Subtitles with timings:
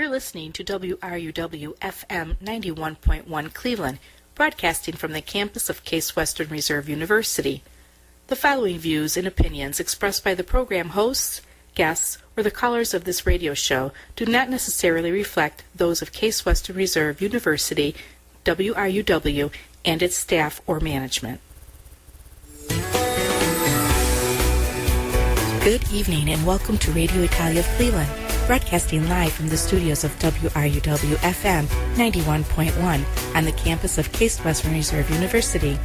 [0.00, 3.98] You're listening to WRUW FM 91.1 Cleveland,
[4.34, 7.62] broadcasting from the campus of Case Western Reserve University.
[8.28, 11.42] The following views and opinions expressed by the program hosts,
[11.74, 16.46] guests, or the callers of this radio show do not necessarily reflect those of Case
[16.46, 17.94] Western Reserve University,
[18.46, 19.52] WRUW,
[19.84, 21.42] and its staff or management.
[25.62, 28.10] Good evening and welcome to Radio Italia of Cleveland,
[28.50, 34.72] broadcasting live from the studios of WRUW FM 91.1 on the campus of Case Western
[34.72, 35.78] Reserve University.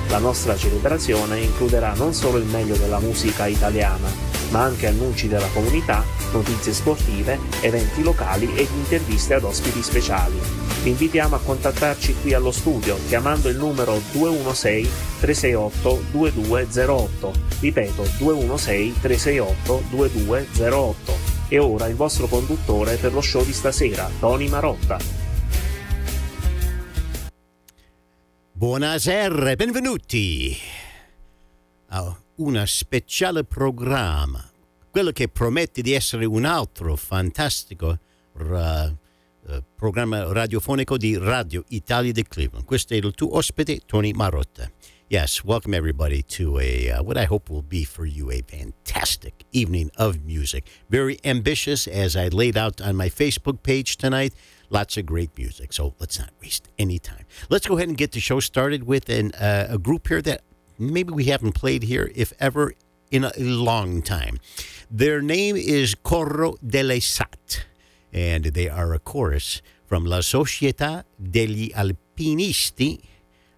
[0.09, 4.09] La nostra celebrazione includerà non solo il meglio della musica italiana,
[4.51, 10.39] ma anche annunci della comunità, notizie sportive, eventi locali ed interviste ad ospiti speciali.
[10.83, 17.33] Vi invitiamo a contattarci qui allo studio chiamando il numero 216 368 2208.
[17.61, 21.37] Ripeto 216 368 2208.
[21.49, 25.28] E ora il vostro conduttore per lo show di stasera, Tony Marotta.
[28.59, 30.57] Buonasera, benvenuti
[31.91, 34.51] a un speciale programma,
[34.91, 37.97] quello che promette di essere un altro fantastico
[38.33, 42.65] ra- uh, programma radiofonico di Radio Italia di Cleveland.
[42.65, 44.69] Questo è il tuo ospite, Tony Marotta.
[45.07, 49.35] Yes, welcome everybody to a uh, what I hope will be for you a fantastic
[49.53, 50.65] evening of music.
[50.89, 54.35] Very ambitious, as I laid out on my Facebook page tonight.
[54.71, 55.73] Lots of great music.
[55.73, 57.25] So let's not waste any time.
[57.49, 60.43] Let's go ahead and get the show started with an, uh, a group here that
[60.79, 62.75] maybe we haven't played here, if ever,
[63.11, 64.39] in a long time.
[64.91, 67.67] Their name is Coro della SAT,
[68.13, 73.01] and they are a chorus from La Società degli Alpinisti.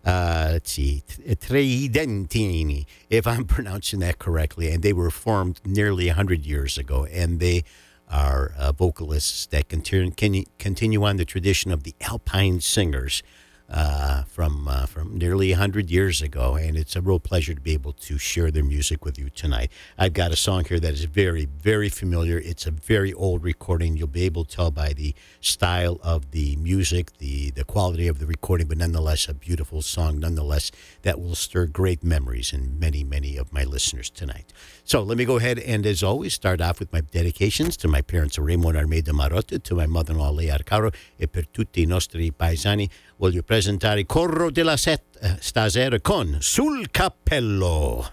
[0.02, 4.70] Uh, let's see, Tridentini, if I'm pronouncing that correctly.
[4.70, 7.04] And they were formed nearly 100 years ago.
[7.04, 7.64] And they
[8.10, 13.22] are uh, vocalists that continue, continue on the tradition of the Alpine singers
[13.70, 17.72] uh, from uh, from nearly 100 years ago, and it's a real pleasure to be
[17.72, 19.70] able to share their music with you tonight.
[19.96, 22.38] I've got a song here that is very, very familiar.
[22.38, 23.96] It's a very old recording.
[23.96, 28.18] You'll be able to tell by the style of the music, the, the quality of
[28.18, 33.04] the recording, but nonetheless, a beautiful song, nonetheless, that will stir great memories in many,
[33.04, 34.52] many of my listeners tonight.
[34.84, 38.02] So let me go ahead and, as always, start off with my dedications to my
[38.02, 42.88] parents, Raymond Armeda Marotta, to my mother-in-law, Lea Arcaro, e per tutti i nostri paesani
[43.20, 48.12] voglio presentare Corro della Set eh, stasera con Sul Cappello.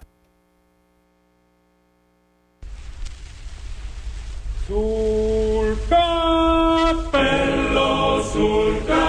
[4.66, 7.02] Sul cappello,
[8.22, 9.07] sul cappello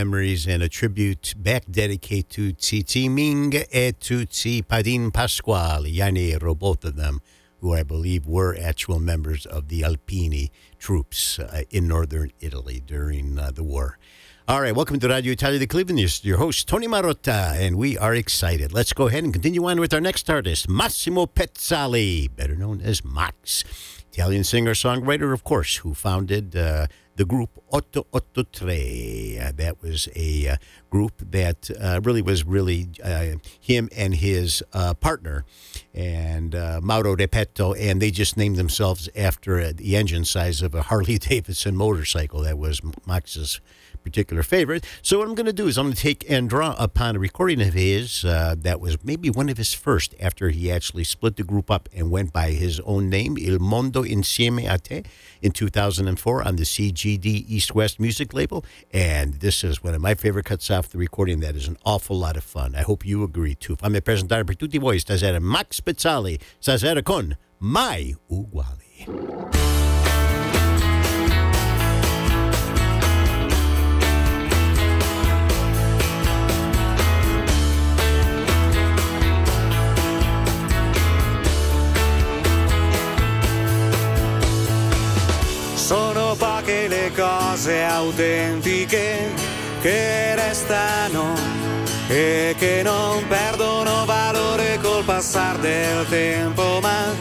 [0.00, 6.58] memories and a tribute back dedicated to Titi Ming and to Tsi Padin Pasquale, Yanero,
[6.58, 7.20] both of them,
[7.58, 10.48] who I believe were actual members of the Alpini
[10.78, 13.98] troops uh, in northern Italy during uh, the war.
[14.48, 15.98] All right, welcome to Radio Italia de Cleveland.
[15.98, 18.72] This is your host, Tony Marotta, and we are excited.
[18.72, 23.04] Let's go ahead and continue on with our next artist, Massimo Pezzali, better known as
[23.04, 23.64] Max.
[24.12, 26.86] Italian singer songwriter, of course, who founded uh,
[27.20, 29.38] the group Otto Otto Tre.
[29.38, 30.56] Uh, that was a uh,
[30.88, 35.44] group that uh, really was really uh, him and his uh, partner,
[35.92, 40.80] and Mauro De Repetto, and they just named themselves after the engine size of a
[40.80, 42.40] Harley Davidson motorcycle.
[42.40, 43.60] That was Max's
[44.02, 44.84] particular favorite.
[45.02, 47.18] So what I'm going to do is I'm going to take and draw upon a
[47.18, 51.36] recording of his uh, that was maybe one of his first after he actually split
[51.36, 55.04] the group up and went by his own name, Il Mondo Insieme a Te,
[55.42, 58.64] in 2004 on the CGD East West music label.
[58.92, 62.18] And this is one of my favorite cuts off the recording that is an awful
[62.18, 62.74] lot of fun.
[62.74, 63.76] I hope you agree too.
[63.76, 69.99] Fammi presentare per tutti voi stasera Max Pezzali, stasera con Mai Uguali.
[86.30, 89.32] Sono poche le cose autentiche
[89.80, 91.34] che restano
[92.06, 97.12] e che non perdono valore col passare del tempo, ma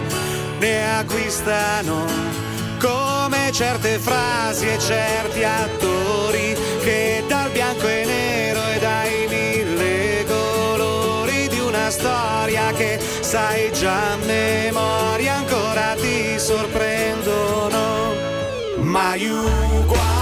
[0.59, 2.05] ne acquistano
[2.79, 11.47] come certe frasi e certi attori che dal bianco e nero e dai mille colori
[11.47, 15.58] di una storia che sai già a memoria ancora
[18.89, 20.18] mai uguali,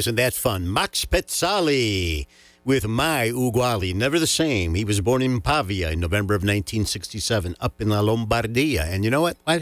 [0.00, 0.72] wasn't that fun?
[0.72, 2.26] Max Pezzali
[2.64, 4.74] with Mai Uguali, never the same.
[4.74, 8.84] He was born in Pavia in November of 1967, up in La Lombardia.
[8.90, 9.36] And you know what?
[9.46, 9.58] How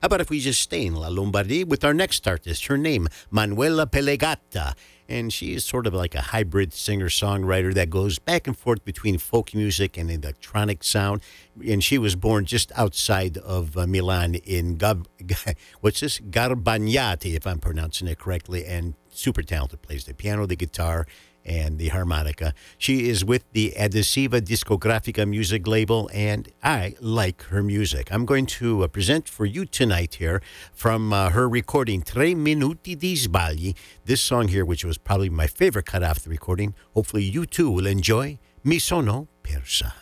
[0.00, 2.68] about if we just stay in La Lombardia with our next artist?
[2.68, 4.72] Her name, Manuela Pellegatta
[5.12, 8.82] and she is sort of like a hybrid singer songwriter that goes back and forth
[8.84, 11.20] between folk music and electronic sound.
[11.66, 15.06] And she was born just outside of uh, Milan in Gab-
[15.80, 19.82] what's this Garbagnati, if I'm pronouncing it correctly, and super talented.
[19.82, 21.06] Plays the piano, the guitar,
[21.44, 22.54] and the harmonica.
[22.78, 28.12] She is with the Adesiva Discografica music label, and I like her music.
[28.12, 30.40] I'm going to uh, present for you tonight here
[30.72, 35.46] from uh, her recording Tre Minuti di Sbagli, this song here, which was probably my
[35.46, 36.74] favorite cut off the recording.
[36.94, 40.01] Hopefully, you too will enjoy Mi Sono Persa.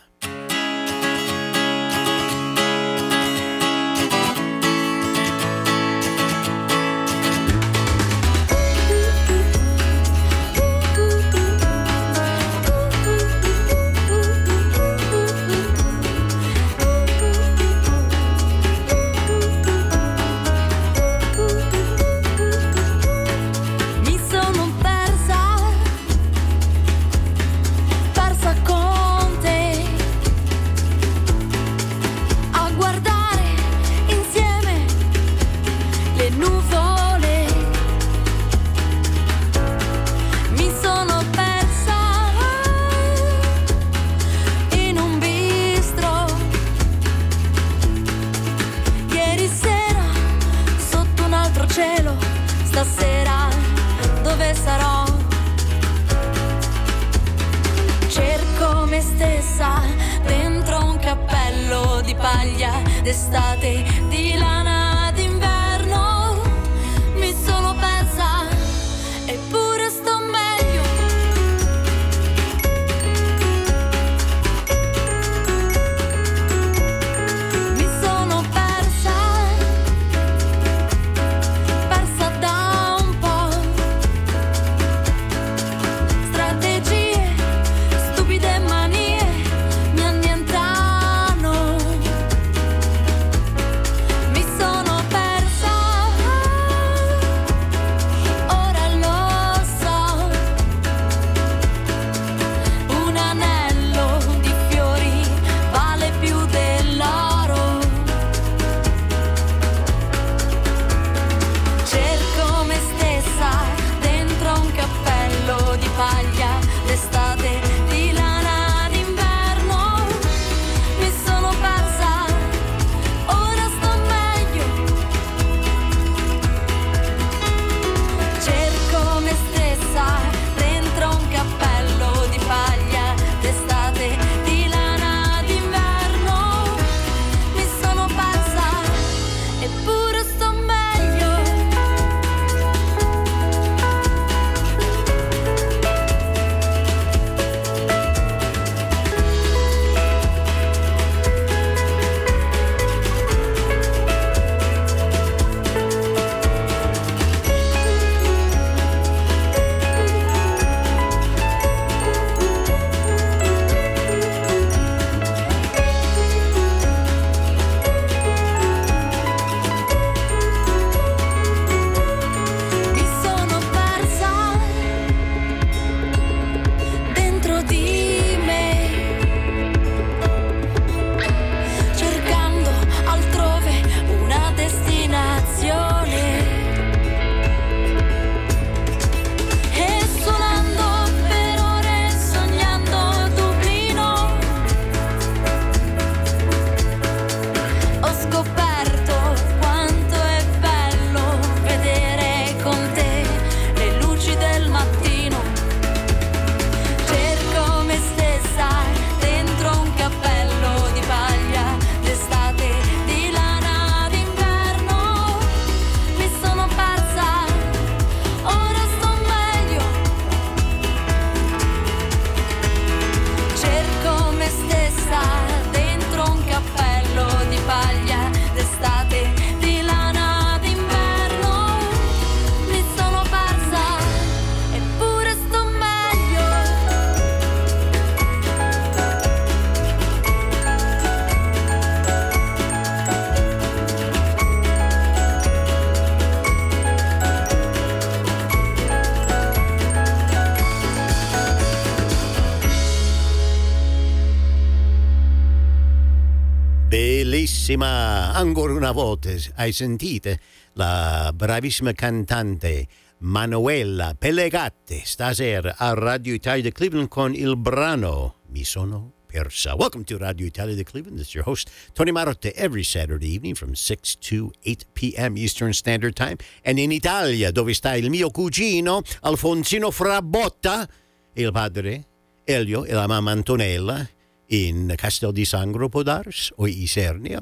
[258.41, 260.35] Ancora una volta, hai sentito
[260.73, 262.87] la bravissima cantante
[263.19, 269.75] Manuela Pellegatti stasera a Radio Italia di Cleveland con il brano Mi sono persa.
[269.75, 271.19] Welcome to Radio Italia di Cleveland.
[271.19, 275.37] This is your host, Tony Marotta, every Saturday evening from 6 to 8 p.m.
[275.37, 276.37] Eastern Standard Time.
[276.63, 280.89] And in Italia, dove sta il mio cugino, Alfonsino Frabotta,
[281.33, 282.07] il padre
[282.43, 284.09] Elio e la mamma Antonella,
[284.47, 287.39] in Castel di Sangro, Podars, o Isernia.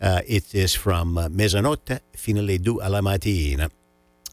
[0.00, 3.68] Uh, it is from uh, mezzanotte fino alle 2 alla mattina.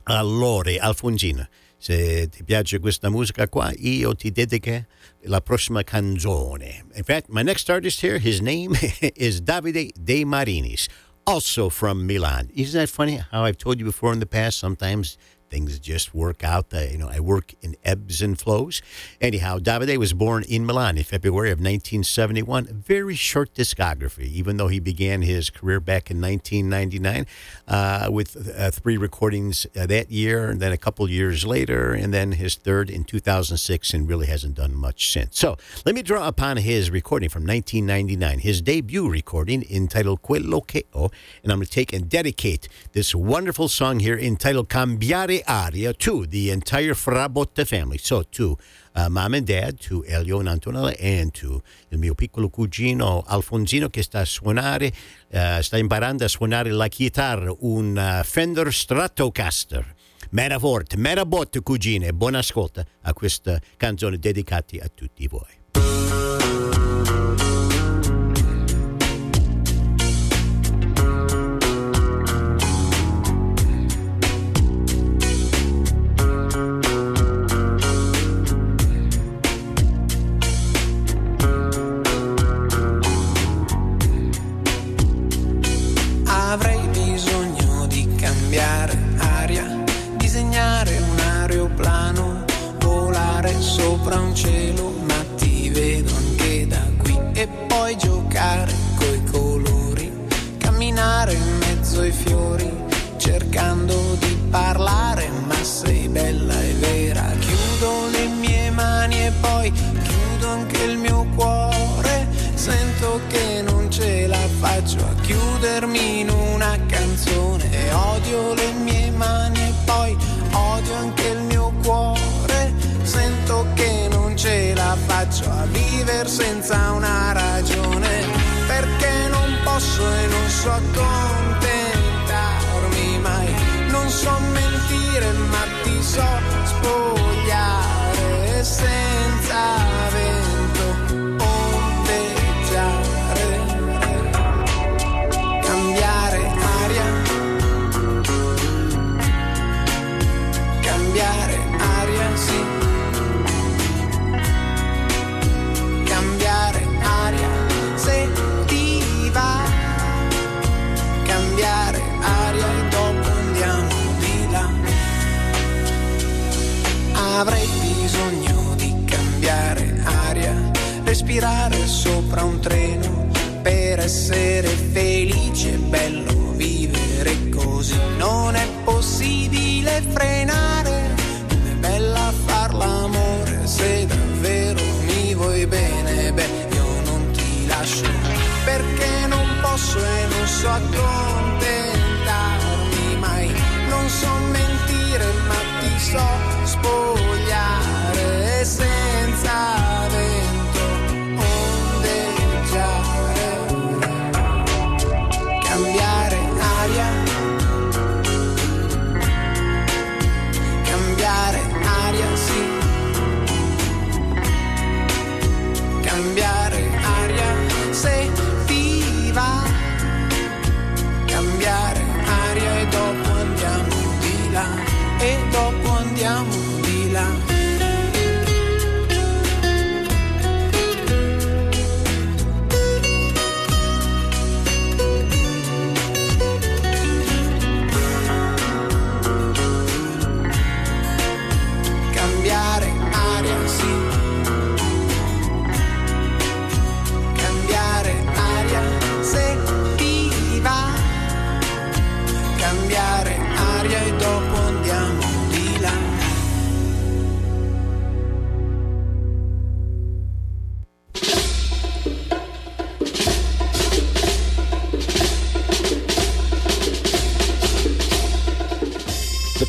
[0.03, 4.85] Allora, Alfonsina, se ti piace questa musica qua, io ti dedico
[5.23, 6.85] la prossima canzone.
[6.95, 8.73] In fact, my next artist here, his name
[9.15, 10.87] is Davide De Marinis,
[11.25, 12.49] also from Milan.
[12.55, 14.59] Isn't that funny how I've told you before in the past?
[14.59, 15.17] Sometimes
[15.49, 16.73] things just work out.
[16.73, 18.81] Uh, you know, I work in ebbs and flows.
[19.21, 22.67] Anyhow, Davide was born in Milan in February of 1971.
[22.69, 27.25] A very short discography, even though he began his career back in 1999
[27.67, 32.13] uh, with uh, three recordings uh, that year, and then a couple years later, and
[32.13, 35.39] then his third in 2006, and really hasn't done much since.
[35.39, 40.83] So let me draw upon his recording from 1999, his debut recording entitled Quello che
[40.93, 41.11] ho,
[41.43, 46.25] and I'm going to take and dedicate this wonderful song here entitled Cambiare Aria to
[46.27, 47.97] the entire Frabotta family.
[47.97, 48.57] So to
[48.95, 53.89] uh, mom and dad, to Elio and Antonella, and to il mio piccolo cugino Alfonsino
[53.89, 54.91] che sta a suonare,
[55.31, 59.95] uh, sta imparando a suonare la chitarra, un uh, Fender Stratocaster.
[60.31, 65.56] Mera forte, mera botte cugine, buon ascolto a questa canzone dedicata a tutti voi.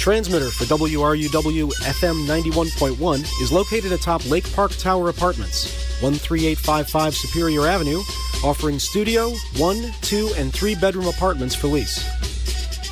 [0.09, 5.65] Transmitter for WRUW FM 91.1 is located atop Lake Park Tower Apartments,
[6.01, 8.01] 13855 Superior Avenue,
[8.43, 12.09] offering studio, one, two, and three bedroom apartments for lease.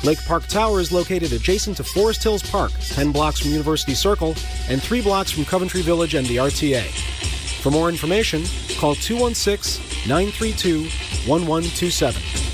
[0.05, 4.35] Lake Park Tower is located adjacent to Forest Hills Park, 10 blocks from University Circle,
[4.69, 6.83] and 3 blocks from Coventry Village and the RTA.
[7.63, 8.43] For more information,
[8.77, 10.83] call 216 932
[11.27, 12.46] 1127.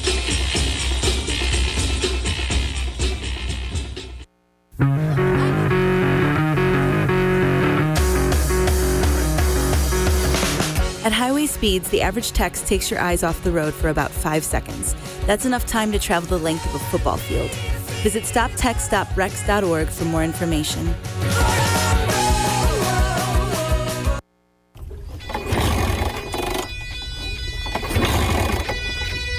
[11.63, 14.93] Speeds, the average text takes your eyes off the road for about five seconds.
[15.27, 17.49] That's enough time to travel the length of a football field.
[18.03, 20.85] Visit stoptextsstopwrecks.org for more information.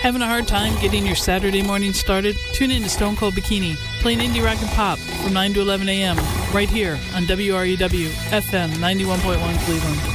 [0.01, 2.37] Having a hard time getting your Saturday morning started?
[2.55, 5.91] Tune in to Stone Cold Bikini, playing indie rock and pop from 9 to 11
[5.91, 6.17] a.m.
[6.55, 10.14] right here on WRUW FM 91.1 Cleveland.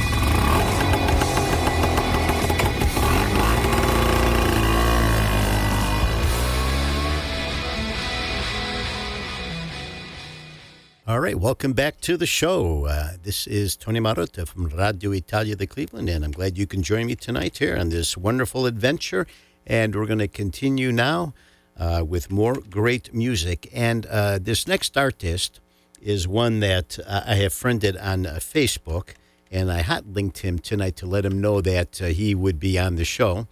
[11.10, 12.84] All right, welcome back to the show.
[12.84, 16.84] Uh, this is Tony Marotta from Radio Italia de Cleveland, and I'm glad you can
[16.84, 19.26] join me tonight here on this wonderful adventure.
[19.66, 21.34] And we're going to continue now
[21.76, 23.68] uh, with more great music.
[23.72, 25.58] And uh, this next artist
[26.00, 29.14] is one that uh, I have friended on uh, Facebook,
[29.50, 32.78] and I hot linked him tonight to let him know that uh, he would be
[32.78, 33.48] on the show.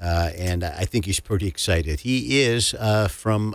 [0.00, 2.00] and I think he's pretty excited.
[2.00, 2.74] He is
[3.10, 3.54] from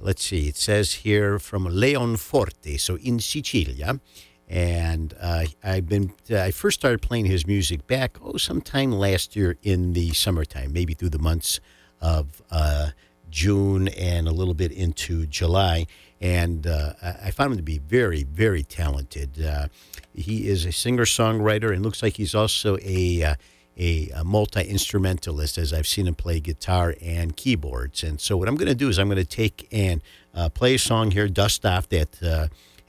[0.00, 4.00] let's see, it says here from Leonforte, so in Sicilia.
[4.48, 9.36] And uh, I've been, uh, I first started playing his music back, oh, sometime last
[9.36, 11.60] year in the summertime, maybe through the months
[12.00, 12.90] of uh,
[13.30, 15.86] June and a little bit into July.
[16.20, 19.44] And uh, I found him to be very, very talented.
[19.44, 19.68] Uh,
[20.14, 23.34] he is a singer songwriter and looks like he's also a uh,
[23.78, 28.02] a, a multi instrumentalist, as I've seen him play guitar and keyboards.
[28.02, 30.02] And so, what I'm going to do is I'm going to take and
[30.34, 32.22] uh, play a song here, Dust Off, that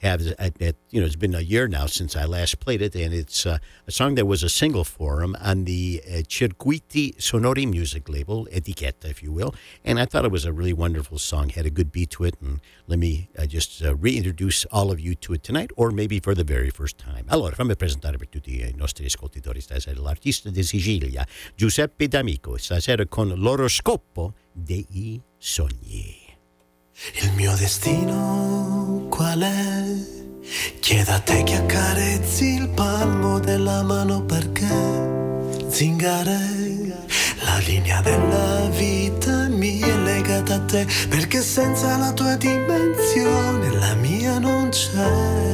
[0.02, 2.94] uh, has that you know it's been a year now since I last played it,
[2.94, 7.16] and it's uh, a song that was a single for him on the uh, Circuiti
[7.16, 9.54] Sonori music label, Etichetta, if you will.
[9.84, 12.34] And I thought it was a really wonderful song, had a good beat to it,
[12.40, 16.20] and let me uh, just uh, reintroduce all of you to it tonight, or maybe
[16.20, 17.24] for the very first time.
[17.28, 23.06] Allora, fammi presentare per tutti i nostri ascoltatori stasera l'artista di Sicilia, Giuseppe D'Amico, stasera
[23.06, 26.19] con l'oroscopo dei sogni.
[27.22, 29.84] Il mio destino qual è?
[30.80, 34.68] Chiedo a te che accarezzi il palmo della mano perché
[35.68, 36.38] zingare
[37.42, 43.94] la linea della vita mi è legata a te perché senza la tua dimensione la
[43.94, 45.48] mia non c'è.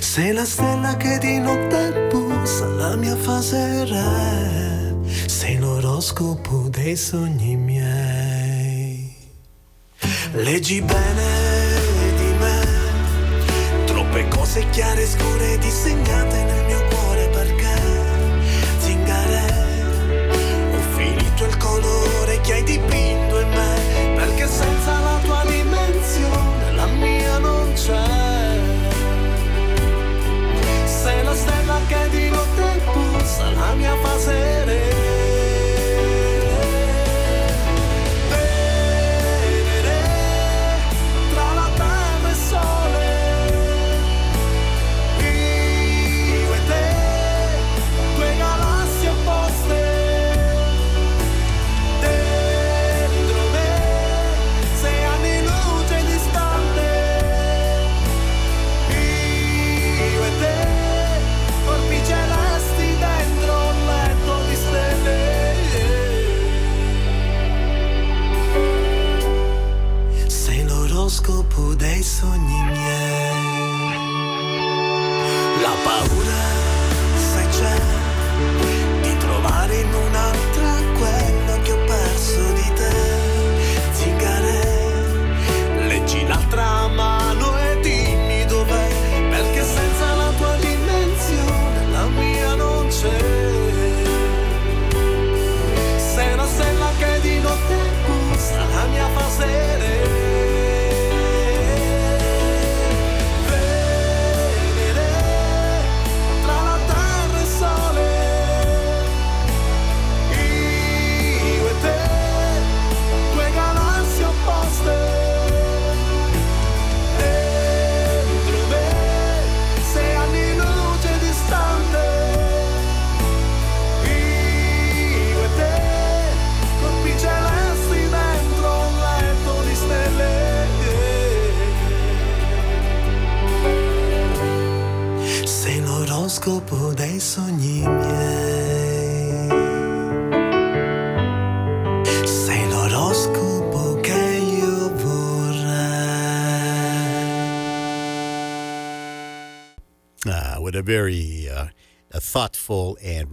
[0.00, 4.94] Sei la stella che di notte bussa la mia fase re,
[5.26, 8.39] sei l'oroscopo dei sogni miei.
[10.32, 11.26] Leggi bene
[12.16, 12.60] di me,
[13.84, 17.74] troppe cose chiare e scure disegnate nel mio cuore perché?
[18.78, 19.42] Zingare,
[20.72, 26.86] ho finito il colore che hai dipinto in me, perché senza la tua dimensione la
[26.86, 28.58] mia non c'è.
[30.84, 34.49] Sei la stella che di notte pulsa la mia fase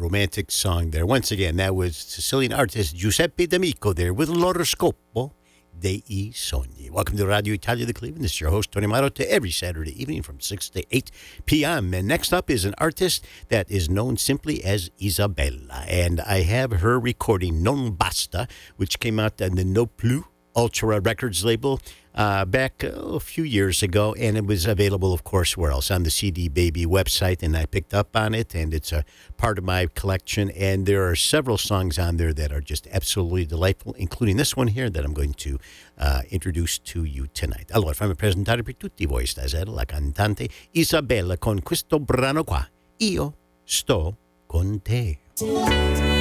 [0.07, 1.05] romantic song there.
[1.05, 5.33] Once again, that was Sicilian artist Giuseppe D'Amico there with L'oroscopo
[5.77, 6.89] dei sogni.
[6.89, 8.23] Welcome to Radio Italia de Cleveland.
[8.23, 11.11] This is your host, Tony Marotta, every Saturday evening from 6 to 8
[11.45, 11.93] p.m.
[11.93, 15.83] And next up is an artist that is known simply as Isabella.
[15.89, 20.23] And I have her recording Non Basta, which came out on the No Plus
[20.57, 21.79] Ultra Records label
[22.15, 25.91] uh, back oh, a few years ago, and it was available, of course, where else?
[25.91, 29.05] On the CD Baby website, and I picked up on it, and it's a
[29.37, 30.49] part of my collection.
[30.49, 34.67] And there are several songs on there that are just absolutely delightful, including this one
[34.67, 35.59] here that I'm going to
[35.99, 37.69] uh, introduce to you tonight.
[37.71, 42.67] Allora, fammi presentare per tutti voi stasera la cantante Isabella con questo brano qua.
[42.97, 44.17] Io sto
[44.47, 46.16] con te.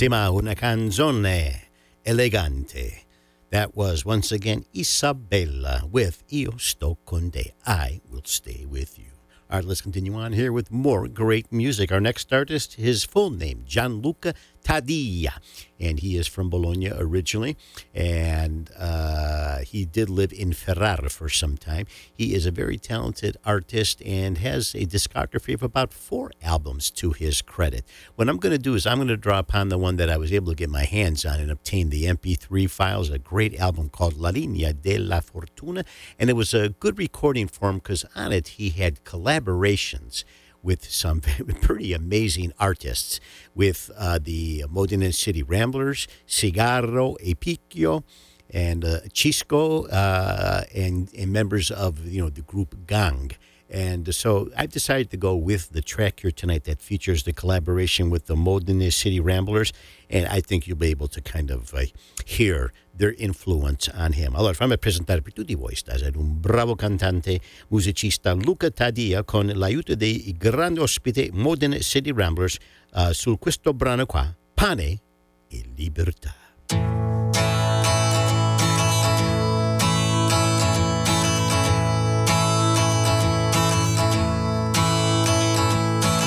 [0.00, 1.68] Bellissima, una canzone
[2.02, 3.04] elegante
[3.50, 7.52] That was once again Isabella with Io sto con te.
[7.66, 9.12] I will stay with you.
[9.50, 11.92] All right, let's continue on here with more great music.
[11.92, 14.32] Our next artist, his full name, Gianluca
[14.70, 15.32] Taddia,
[15.80, 17.56] and he is from Bologna originally,
[17.92, 21.86] and uh, he did live in Ferrara for some time.
[22.12, 27.10] He is a very talented artist and has a discography of about four albums to
[27.10, 27.84] his credit.
[28.14, 30.16] What I'm going to do is I'm going to draw upon the one that I
[30.16, 33.88] was able to get my hands on and obtain the MP3 files, a great album
[33.88, 35.84] called La Linea della Fortuna,
[36.16, 40.22] and it was a good recording for him because on it he had collaborations
[40.62, 41.20] with some
[41.62, 43.20] pretty amazing artists,
[43.54, 48.04] with uh, the Modena City Ramblers, Cigarro e Picchio,
[48.50, 53.32] and uh, Cisco, uh, and, and members of you know the group Gang.
[53.70, 58.10] And so I've decided to go with the track here tonight that features the collaboration
[58.10, 59.72] with the Modena City Ramblers.
[60.10, 61.82] And I think you'll be able to kind of uh,
[62.26, 64.34] hear their influence on him.
[64.34, 69.94] Allora, fammi presentare per tutti voi stasera un bravo cantante, musicista Luca Taddia con l'aiuto
[69.94, 72.56] dei grandi ospiti Modena City Ramblers
[72.94, 75.00] uh, su questo brano qua, Pane
[75.48, 76.39] e Libertà.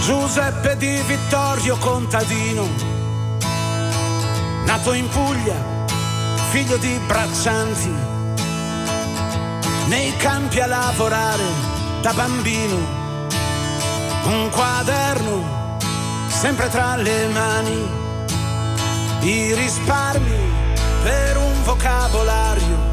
[0.05, 2.67] Giuseppe di Vittorio contadino,
[4.65, 5.55] nato in Puglia,
[6.49, 7.89] figlio di braccianti,
[9.87, 11.43] nei campi a lavorare
[12.01, 12.75] da bambino,
[14.25, 15.77] un quaderno
[16.27, 17.89] sempre tra le mani,
[19.21, 20.37] i risparmi
[21.01, 22.91] per un vocabolario.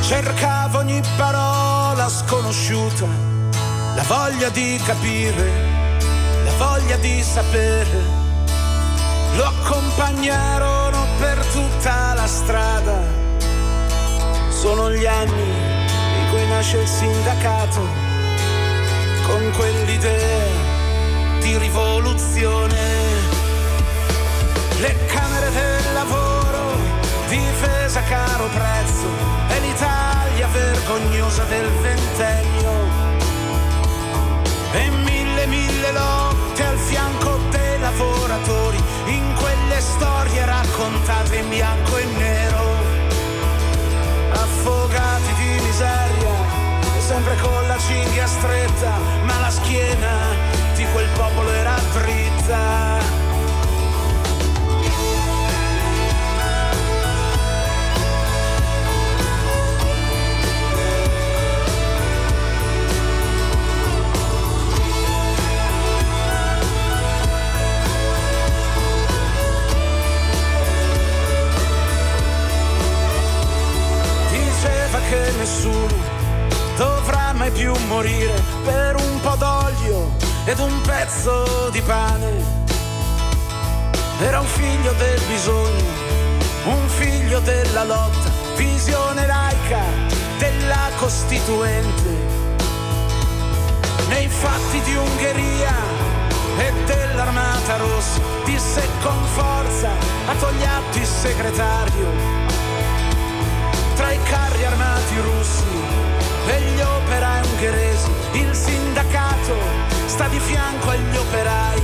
[0.00, 3.35] Cercavo ogni parola sconosciuta
[3.96, 5.50] la voglia di capire,
[6.44, 8.02] la voglia di sapere,
[9.34, 13.00] lo accompagnarono per tutta la strada.
[14.50, 15.48] Sono gli anni
[16.20, 17.80] in cui nasce il sindacato,
[19.26, 20.44] con quell'idea
[21.40, 22.76] di rivoluzione.
[24.78, 26.76] Le camere del lavoro,
[27.28, 29.08] difesa a caro prezzo,
[29.48, 33.05] è l'Italia vergognosa del ventennio
[34.76, 42.04] e mille mille lotte al fianco dei lavoratori in quelle storie raccontate in bianco e
[42.04, 42.64] nero.
[44.32, 46.34] Affogati di miseria
[46.98, 50.34] sempre con la cinghia stretta ma la schiena
[50.74, 53.15] di quel popolo era dritta
[75.46, 75.94] nessuno
[76.76, 78.34] dovrà mai più morire
[78.64, 80.10] per un po' d'olio
[80.44, 82.64] ed un pezzo di pane.
[84.18, 85.84] Era un figlio del bisogno,
[86.64, 89.82] un figlio della lotta, visione laica
[90.38, 92.10] della Costituente.
[94.08, 95.74] Nei fatti di Ungheria
[96.58, 99.90] e dell'Armata Rossa disse con forza
[100.26, 102.45] a Togliatti segretario
[103.96, 105.64] tra i carri armati russi
[106.46, 108.10] e gli operai ungheresi.
[108.32, 109.56] Il sindacato
[110.06, 111.82] sta di fianco agli operai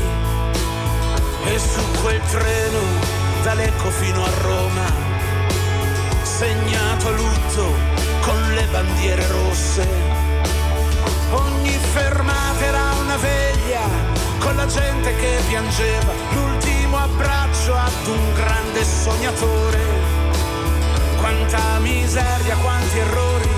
[1.46, 2.80] e su quel treno
[3.42, 4.84] da Lecco fino a Roma,
[6.22, 7.74] segnato a lutto
[8.20, 9.88] con le bandiere rosse.
[11.30, 13.80] Ogni fermata era una veglia
[14.38, 20.11] con la gente che piangeva, l'ultimo abbraccio ad un grande sognatore
[21.32, 23.48] quanta miseria, quanti errori,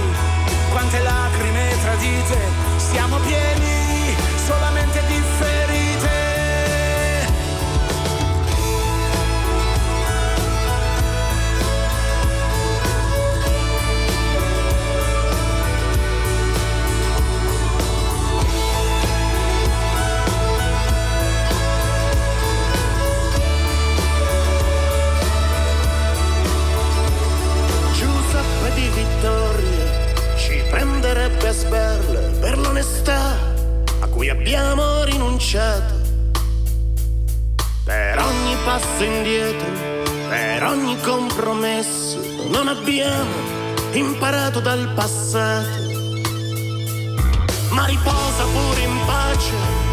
[0.70, 2.39] quante lacrime tradite,
[2.77, 4.14] siamo pieni
[4.47, 5.20] solamente di
[31.55, 33.36] prenderebbe a sberle per l'onestà
[34.00, 36.02] a cui abbiamo rinunciato.
[37.84, 39.66] Per ogni passo indietro,
[40.28, 43.32] per ogni compromesso, non abbiamo
[43.92, 45.82] imparato dal passato.
[47.70, 49.84] Ma riposa pure in pace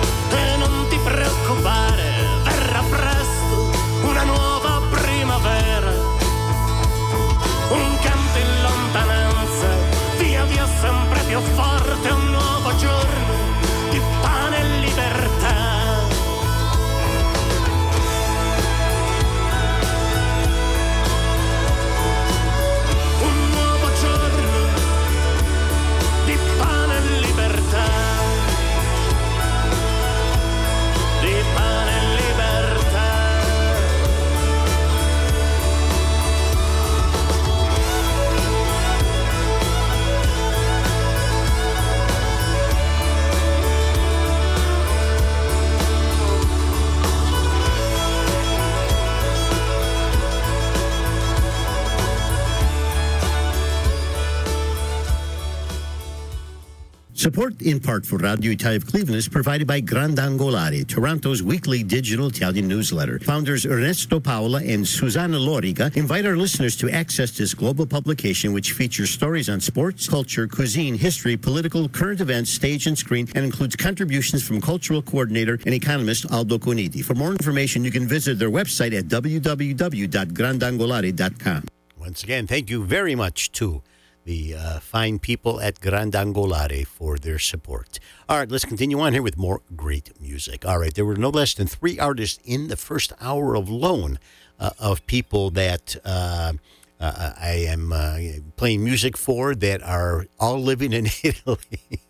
[57.42, 62.28] Support in part for Radio Italia of Cleveland is provided by Grandangolari, Toronto's weekly digital
[62.28, 63.18] Italian newsletter.
[63.18, 68.74] Founders Ernesto Paola and Susanna Loriga invite our listeners to access this global publication, which
[68.74, 73.76] features stories on sports, culture, cuisine, history, political, current events, stage and screen, and includes
[73.76, 77.04] contributions from cultural coordinator and economist Aldo Coniti.
[77.04, 81.64] For more information, you can visit their website at www.grandangolari.com.
[81.98, 83.82] Once again, thank you very much to
[84.26, 88.00] the uh, fine people at Grandangolare for their support.
[88.30, 90.66] All right, let's continue on here with more great music.
[90.66, 94.20] All right, there were no less than three artists in the first hour alone
[94.60, 96.54] uh, of people that uh,
[97.00, 98.20] uh I am uh,
[98.58, 102.02] playing music for that are all living in Italy.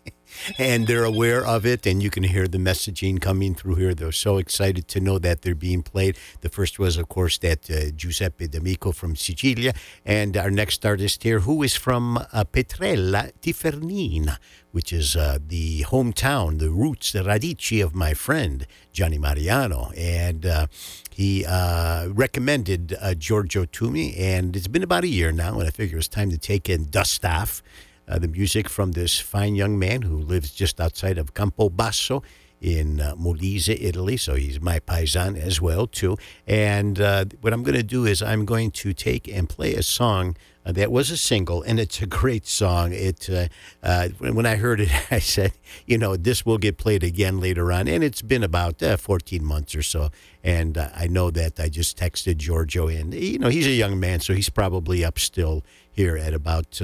[0.58, 3.94] And they're aware of it, and you can hear the messaging coming through here.
[3.94, 6.16] They're so excited to know that they're being played.
[6.40, 9.72] The first was, of course, that uh, Giuseppe D'Amico from Sicilia,
[10.04, 14.38] and our next artist here, who is from uh, Petrella Tifernina,
[14.72, 20.46] which is uh, the hometown, the roots, the radici of my friend Johnny Mariano, and
[20.46, 20.66] uh,
[21.10, 25.68] he uh, recommended uh, Giorgio to me, and it's been about a year now, and
[25.68, 27.62] I figure it's time to take in dust off
[28.08, 32.22] uh, the music from this fine young man who lives just outside of Campobasso
[32.62, 34.16] in uh, Molise, Italy.
[34.16, 36.16] So he's my paisan as well too.
[36.46, 39.82] And uh, what I'm going to do is I'm going to take and play a
[39.82, 40.36] song.
[40.64, 42.92] Uh, that was a single, and it's a great song.
[42.92, 43.48] It uh,
[43.82, 45.54] uh, when I heard it, I said,
[45.86, 49.44] you know, this will get played again later on, and it's been about uh, 14
[49.44, 50.10] months or so.
[50.44, 54.20] And I know that I just texted Giorgio, and you know, he's a young man,
[54.20, 56.80] so he's probably up still here at about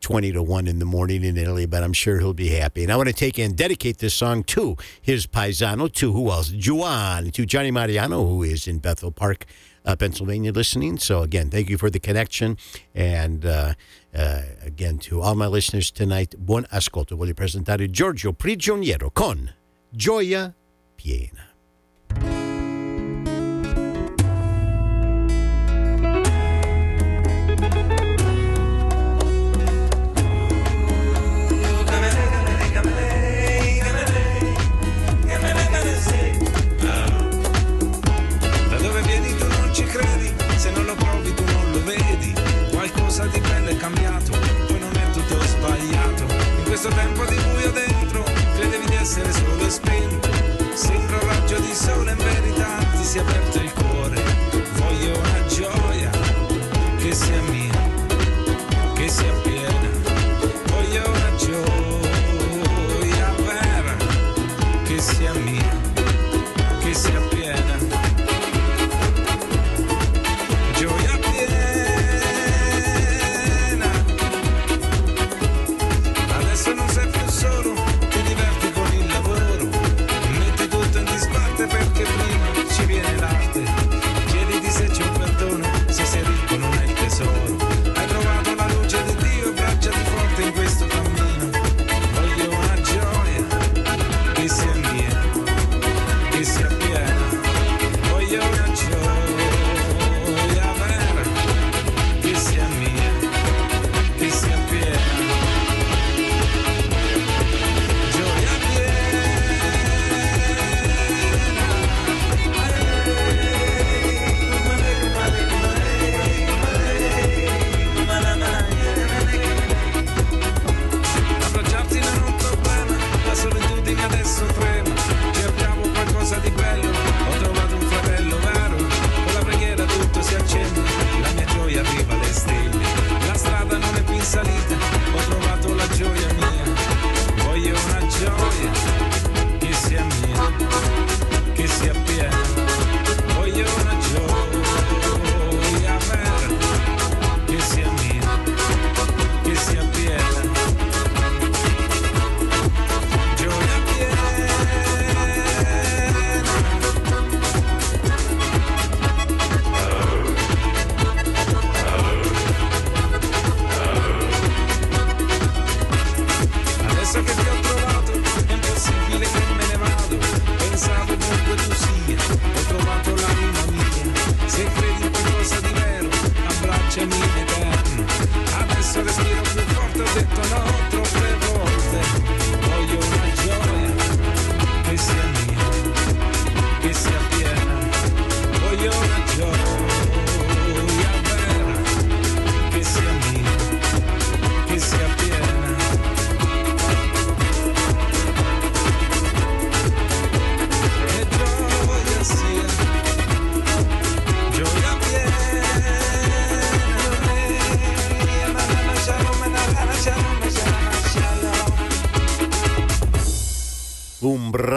[0.00, 2.82] 20 to 1 in the morning in Italy, but I'm sure he'll be happy.
[2.82, 6.52] And I want to take and dedicate this song to his paisano, to who else?
[6.52, 9.44] Juan, to Johnny Mariano, who is in Bethel Park,
[9.84, 10.98] uh, Pennsylvania, listening.
[10.98, 12.58] So, again, thank you for the connection.
[12.94, 13.74] And uh,
[14.14, 17.16] uh, again, to all my listeners tonight, buon ascolto.
[17.16, 19.54] Voglio presentare Giorgio Prigioniero con
[19.90, 20.54] Gioia
[20.96, 22.45] Piena.
[46.86, 48.22] Questo tempo di buio dentro,
[48.54, 50.28] credevi di essere solo spento.
[50.74, 54.22] Sembra un raggio di sole, in verità ti si è aperto il cuore.
[54.74, 56.10] Voglio una gioia
[56.98, 57.72] che sia mia,
[58.94, 59.90] che sia piena.
[60.66, 63.96] Voglio una gioia vera
[64.84, 65.45] che sia mia,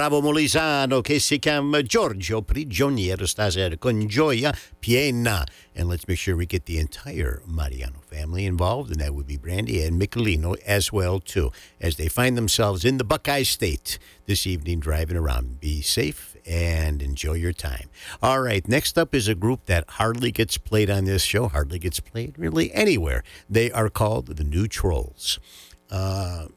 [0.09, 5.45] bravo molisano che si chiama Giorgio Prigioniero stasera con gioia piena.
[5.75, 9.37] And let's make sure we get the entire Mariano family involved, and that would be
[9.37, 14.47] Brandy and Michelino as well too, as they find themselves in the Buckeye State this
[14.47, 15.59] evening driving around.
[15.59, 17.89] Be safe and enjoy your time.
[18.19, 21.77] All right, next up is a group that hardly gets played on this show, hardly
[21.77, 23.23] gets played really anywhere.
[23.47, 25.37] They are called the New Trolls.
[25.91, 26.47] Uh,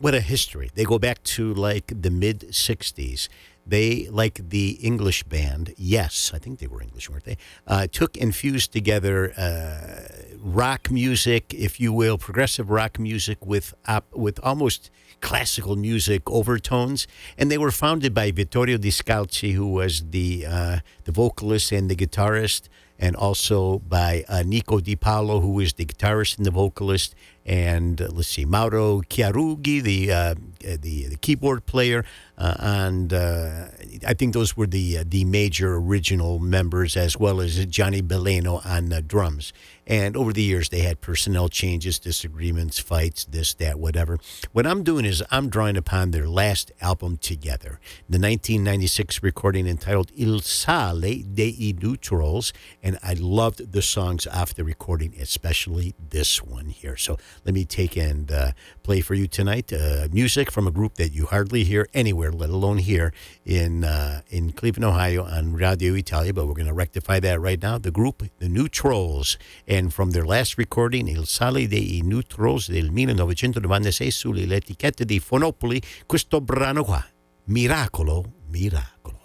[0.00, 0.70] what a history.
[0.74, 3.28] They go back to like the mid 60s.
[3.66, 7.36] They, like the English band, yes, I think they were English, weren't they?
[7.66, 13.74] Uh, took and fused together uh, rock music, if you will, progressive rock music with
[13.86, 14.90] op- with almost
[15.20, 17.06] classical music overtones.
[17.36, 21.90] And they were founded by Vittorio De Scalzi, who was the uh, the vocalist and
[21.90, 26.50] the guitarist, and also by uh, Nico Di Palo, who is the guitarist and the
[26.50, 27.14] vocalist,
[27.50, 32.04] and uh, let's see, Mauro Chiarugi, the uh, the, the keyboard player,
[32.38, 33.66] uh, and uh,
[34.06, 38.64] I think those were the uh, the major original members, as well as Johnny Belleno
[38.64, 39.52] on uh, drums.
[39.90, 44.20] And over the years, they had personnel changes, disagreements, fights, this, that, whatever.
[44.52, 50.12] What I'm doing is I'm drawing upon their last album together, the 1996 recording entitled
[50.16, 52.52] Il Sale dei New Trolls,
[52.84, 56.96] and I loved the songs off the recording, especially this one here.
[56.96, 58.52] So let me take and uh,
[58.84, 62.50] play for you tonight uh, music from a group that you hardly hear anywhere, let
[62.50, 63.12] alone here
[63.50, 66.32] in uh, in Cleveland, Ohio, on Radio Italia.
[66.32, 67.78] But we're going to rectify that right now.
[67.78, 69.36] The group, the New Trolls,
[69.66, 75.18] and from their last recording, Il Sale dei New Trolls del 1996 sulle etichette di
[75.18, 77.04] Fonopoli, questo brano qua,
[77.44, 79.19] Miracolo, Miracolo.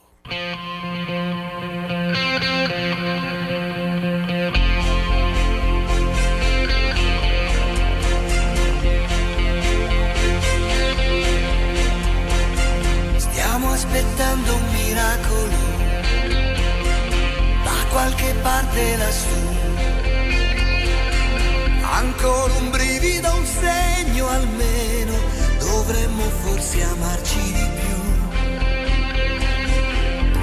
[14.15, 15.57] Aspettando un miracolo
[17.63, 19.43] da qualche parte lassù.
[21.81, 25.13] Ancora un brivido, un segno almeno,
[25.59, 27.97] dovremmo forse amarci di più.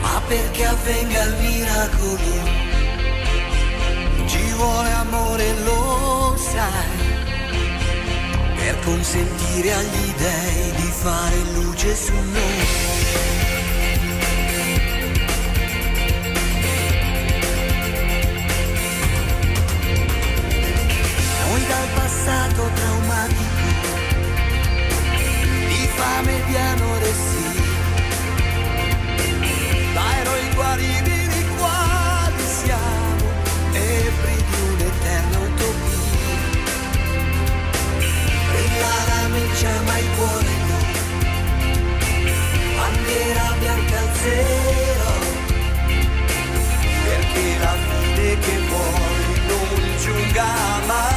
[0.00, 2.50] Ma perché avvenga il miracolo,
[4.26, 7.10] ci vuole amore, lo sai
[8.56, 13.41] per consentire agli dèi di fare luce su noi.
[21.72, 23.88] Dal passato traumatico,
[25.68, 27.62] di fame e di anoressia,
[29.94, 33.26] da eroi guaribili quali siamo,
[33.72, 36.00] ebri di un'eterna utopia.
[38.48, 40.50] Brilla la miccia ma il cuore.
[40.68, 40.80] No
[42.76, 45.10] Bandiera bianca al zero
[47.04, 50.46] Perché la fine che vuoi non giunga
[50.86, 51.11] mai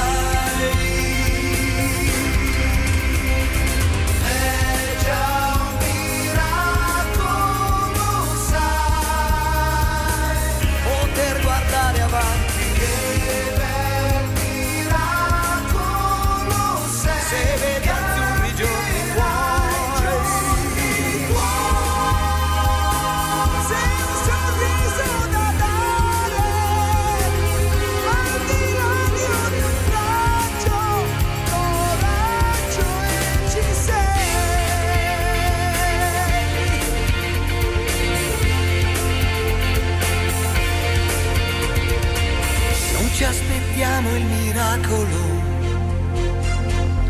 [43.96, 45.44] aspettiamo il miracolo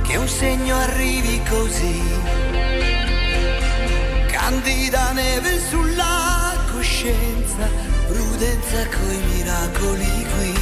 [0.04, 2.02] che un segno arrivi così.
[4.28, 7.68] Candida neve sulla coscienza,
[8.08, 10.54] prudenza coi miracoli qui.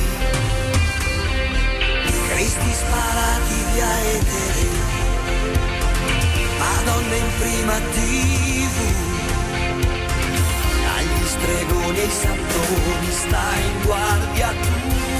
[2.30, 4.68] Cristi sparati via etere,
[6.58, 9.12] Madonna in prima tv.
[11.26, 15.13] Stregoni e ai santoni stai in guardia tu.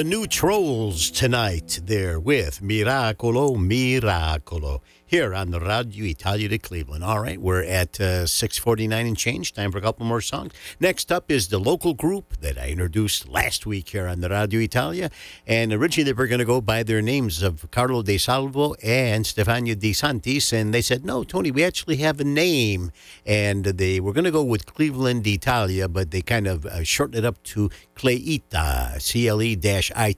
[0.00, 1.80] The new Trolls tonight.
[1.84, 7.02] There with Miracolo, Miracolo here on the Radio Italia de Cleveland.
[7.02, 9.52] All right, we're at uh, 649 and change.
[9.52, 10.52] Time for a couple more songs.
[10.78, 14.60] Next up is the local group that I introduced last week here on the Radio
[14.60, 15.10] Italia.
[15.48, 19.26] And originally they were going to go by their names of Carlo De Salvo and
[19.26, 20.52] Stefano De Santis.
[20.52, 22.92] And they said, no, Tony, we actually have a name.
[23.26, 27.16] And they were going to go with Cleveland Italia, but they kind of uh, shortened
[27.16, 29.28] it up to Cleita, C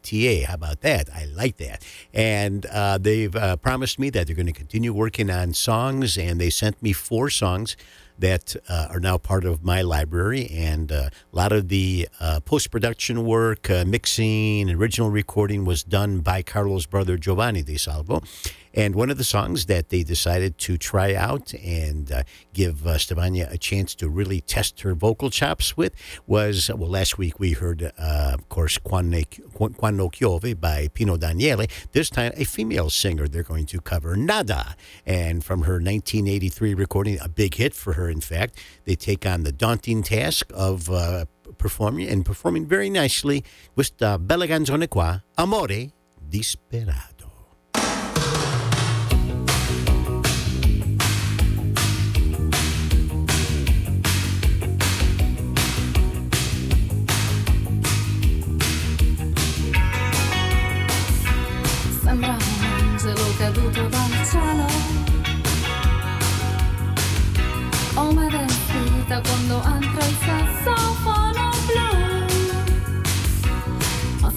[0.03, 0.47] L E I T A.
[0.47, 1.09] How about that?
[1.15, 1.85] I like that.
[2.13, 6.41] And uh, they've uh, promised me that they're going to continue working on songs, and
[6.41, 7.77] they sent me four songs
[8.19, 10.49] that uh, are now part of my library.
[10.53, 15.83] And uh, a lot of the uh, post production work, uh, mixing, original recording was
[15.83, 18.23] done by Carlo's brother Giovanni De Salvo.
[18.75, 22.97] And one of the songs that they decided to try out and uh, give uh,
[22.97, 25.95] Stefania a chance to really test her vocal chops with
[26.27, 31.67] was, well, last week we heard, uh, of course, Quando Chiove by Pino Daniele.
[31.93, 33.29] This time, a female singer.
[33.29, 34.77] They're going to cover Nada.
[35.05, 39.43] And from her 1983 recording, a big hit for her, in fact, they take on
[39.43, 41.27] the daunting task of uh,
[41.59, 43.45] performing and performing very nicely
[43.75, 45.93] with the bella canzone qua, Amore
[46.29, 47.12] Disperato.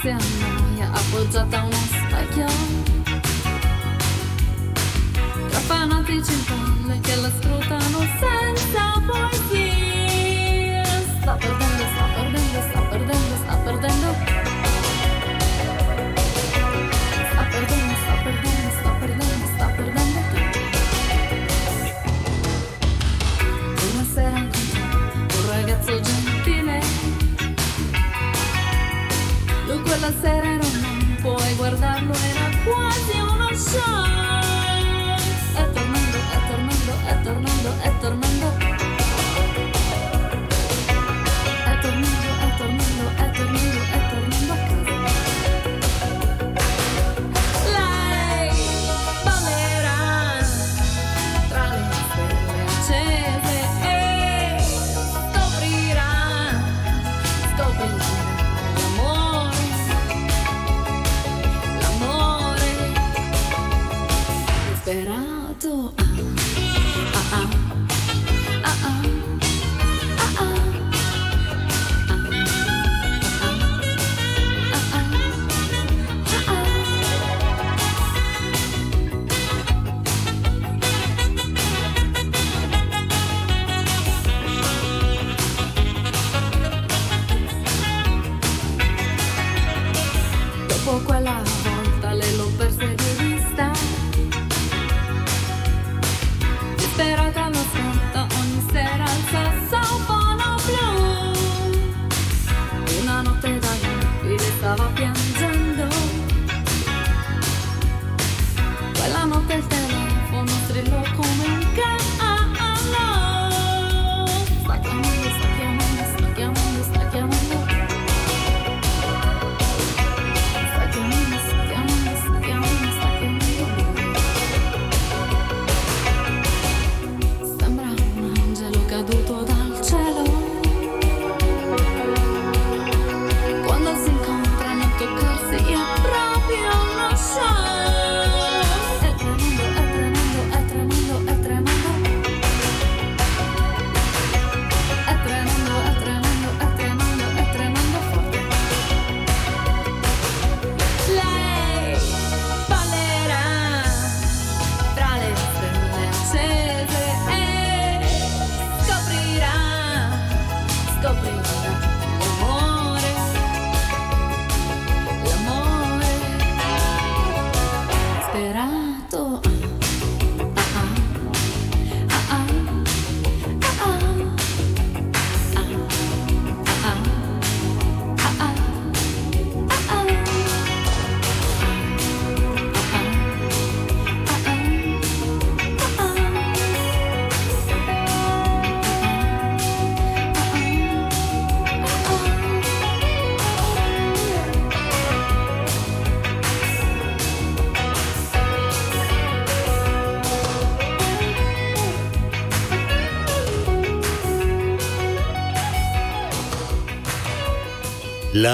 [0.05, 2.45] Ma si annoia appoggiata a uno specchio
[5.49, 7.64] Tra fanatici in palle che la scrutano
[30.05, 34.05] Lui quella sera era un non puoi guardarlo, era quasi uno show.
[35.55, 38.44] E tornando, e tornando, e tornando, e tornando
[64.85, 65.34] Better.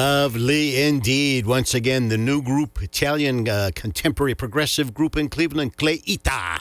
[0.02, 1.46] Lovely indeed.
[1.46, 6.58] Once again, the new group, Italian uh, contemporary progressive group in Cleveland, Cleita,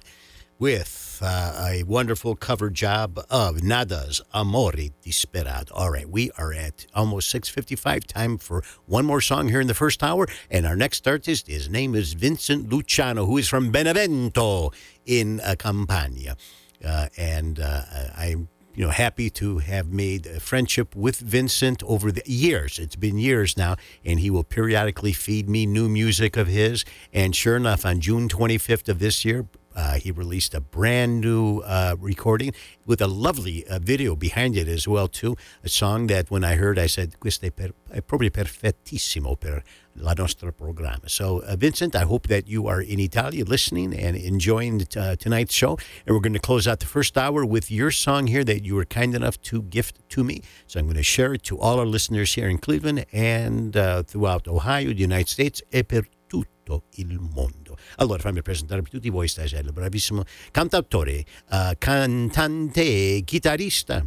[0.59, 5.71] with uh, a wonderful cover job of Nada's Amore Disperato.
[5.73, 8.05] All right, we are at almost 6.55.
[8.05, 10.27] Time for one more song here in the first hour.
[10.51, 14.71] And our next artist, his name is Vincent Luciano, who is from Benevento
[15.07, 16.37] in uh, Campania.
[16.85, 17.85] Uh, and uh,
[18.19, 22.79] I'm you know, happy to have made a friendship with Vincent over the years.
[22.79, 26.85] It's been years now, and he will periodically feed me new music of his.
[27.13, 31.61] And sure enough, on June 25th of this year, uh, he released a brand new
[31.61, 32.53] uh, recording
[32.87, 35.37] with a lovely uh, video behind it as well too.
[35.65, 39.63] A song that when I heard, I said, "Questo è, per, è proprio perfettissimo per
[39.95, 44.17] la nostra programma." So, uh, Vincent, I hope that you are in Italy listening and
[44.17, 45.79] enjoying uh, tonight's show.
[46.07, 48.75] And we're going to close out the first hour with your song here that you
[48.75, 50.43] were kind enough to gift to me.
[50.67, 54.03] So I'm going to share it to all our listeners here in Cleveland and uh,
[54.03, 57.70] throughout Ohio, the United States, e per tutto il mondo.
[57.97, 64.07] Allora fammi presentare tutti voi stasera, bravissimo cantautore, uh, cantante, chitarrista,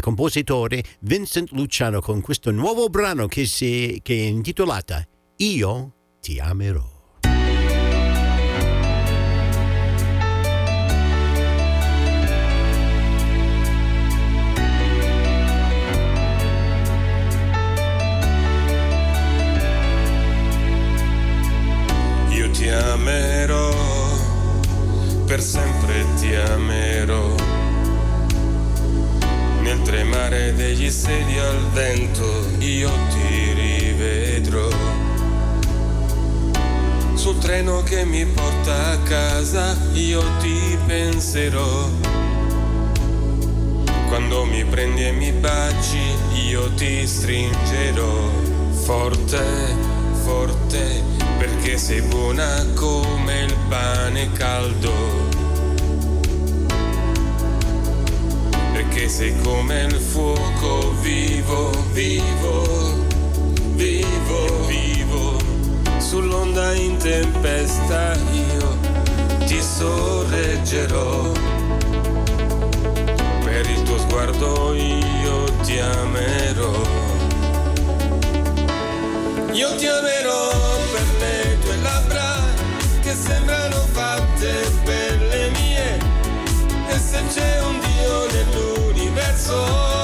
[0.00, 5.06] compositore Vincent Luciano con questo nuovo brano che, si, che è intitolata
[5.36, 6.91] Io ti amerò.
[30.92, 34.68] Tremare degli sedi al vento io ti rivedrò.
[37.14, 41.88] Sul treno che mi porta a casa io ti penserò.
[44.08, 46.00] Quando mi prendi e mi baci
[46.48, 48.30] io ti stringerò
[48.84, 49.74] forte,
[50.24, 51.02] forte,
[51.38, 55.31] perché sei buona come il pane caldo.
[59.02, 63.04] Perché sei come il fuoco vivo, vivo,
[63.74, 65.36] vivo, vivo.
[65.98, 68.78] Sull'onda in tempesta io
[69.44, 71.32] ti sorreggerò.
[73.42, 76.82] Per il tuo sguardo io ti amerò.
[79.50, 80.50] Io ti amerò
[80.92, 82.36] per le tue labbra
[83.00, 85.98] che sembrano fatte per le mie.
[86.86, 88.26] E se c'è un Dio
[89.42, 90.01] credo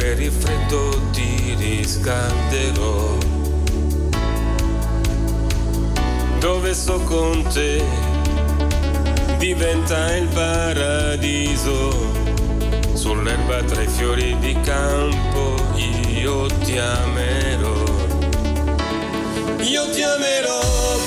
[0.00, 3.18] per il freddo ti riscalderò.
[6.38, 7.84] Dove sto con te
[9.36, 11.90] diventa il paradiso.
[12.94, 17.84] Sull'erba tra i fiori di campo io ti amerò.
[19.60, 20.60] Io ti amerò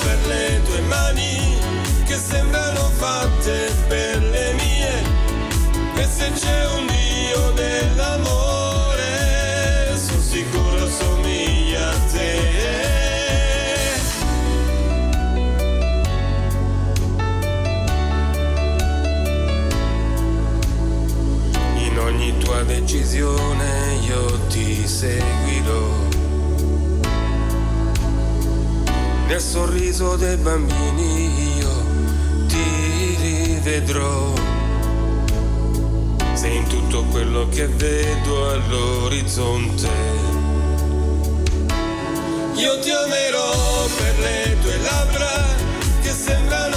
[0.04, 1.58] per le tue mani
[2.06, 5.02] che sembrano fatte per le mie.
[5.96, 6.86] E se c'è un
[7.34, 8.33] Dio dell'amore,
[22.94, 25.88] decisione io ti seguirò.
[29.26, 31.72] Nel sorriso dei bambini io
[32.46, 34.32] ti rivedrò.
[36.34, 39.88] Sei in tutto quello che vedo all'orizzonte.
[42.54, 45.46] Io ti amerò per le tue labbra
[46.00, 46.73] che sembrano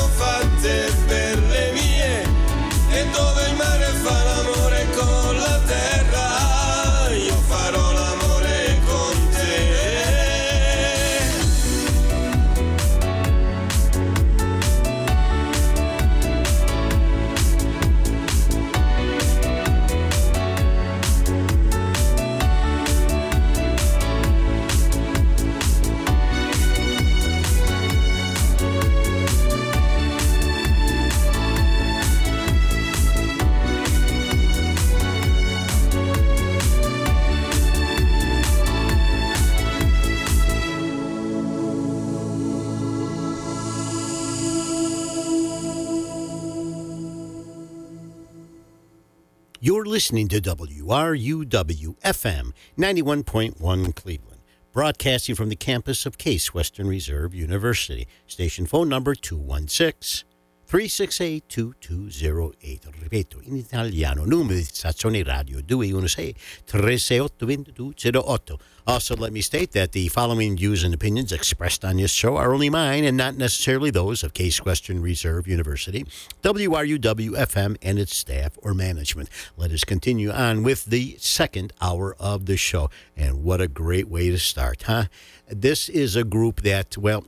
[49.98, 54.41] listening to WRUW FM 91.1 Cleveland,
[54.72, 58.08] broadcasting from the campus of Case Western Reserve University.
[58.28, 60.30] Station phone number 216
[60.68, 62.91] 368-2208.
[63.01, 68.57] Ripeto, in italiano, numero di stazione radio 216-368-2208.
[68.86, 72.53] Also, let me state that the following views and opinions expressed on this show are
[72.53, 76.05] only mine and not necessarily those of Case Western Reserve University,
[76.43, 79.30] WRUW-FM, and its staff or management.
[79.55, 82.89] Let us continue on with the second hour of the show.
[83.15, 85.05] And what a great way to start, huh?
[85.47, 87.26] This is a group that, well,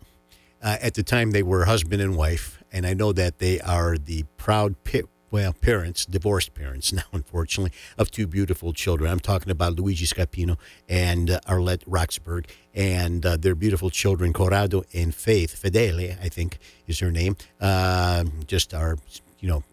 [0.62, 3.98] uh, at the time they were husband and wife and I know that they are
[3.98, 5.06] the proud pit.
[5.32, 9.12] well parents, divorced parents now, unfortunately, of two beautiful children.
[9.12, 10.58] I'm talking about Luigi Scapino
[10.88, 16.58] and uh, Arlette Roxburgh, and uh, their beautiful children, Corrado and Faith Fedele, I think
[16.88, 17.36] is her name.
[17.62, 18.98] Uh, just are
[19.40, 19.64] you know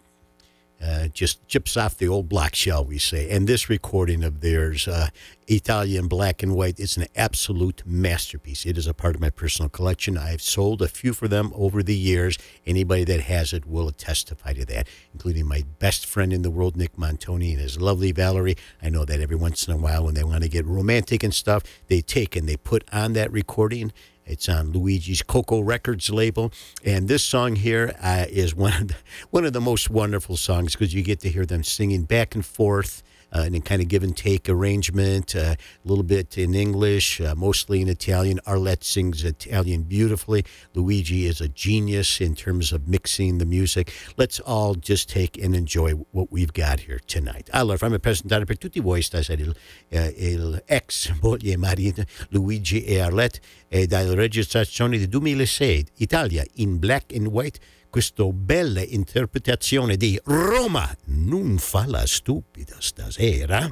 [0.83, 3.31] uh, just chips off the old block, shall we say.
[3.31, 5.09] And this recording of theirs, uh,
[5.49, 8.67] Italian black and white, is an absolute masterpiece.
[8.67, 10.19] It is a part of my personal collection.
[10.19, 12.37] I've sold a few for them over the years.
[12.67, 16.77] Anybody that has it will testify to that, including my best friend in the world,
[16.77, 18.57] Nick Montoni, and his lovely Valerie.
[18.83, 21.35] I know that every once in a while, when they want to get romantic and
[21.35, 23.93] stuff, they take and they put on that recording
[24.27, 26.53] it's on Luigi's Coco Records label,
[26.85, 28.97] and this song here uh, is one of the,
[29.31, 32.45] one of the most wonderful songs because you get to hear them singing back and
[32.45, 33.03] forth
[33.37, 37.35] uh, and kind of give and take arrangement, uh, a little bit in English, uh,
[37.37, 38.41] mostly in Italian.
[38.47, 40.45] Arlette sings Italian beautifully.
[40.75, 43.93] Luigi is a genius in terms of mixing the music.
[44.17, 47.51] Let's all just take and enjoy what we've got here tonight.
[47.53, 49.55] Allora, fammi presentare per tutti voi stasera il,
[49.89, 56.79] eh, il ex moglie marito Luigi e Arlette e dalla registrazione del 2006, Italia in
[56.79, 57.59] black and white
[57.97, 63.69] questa bella interpretazione di Roma non fa la stupida stasera.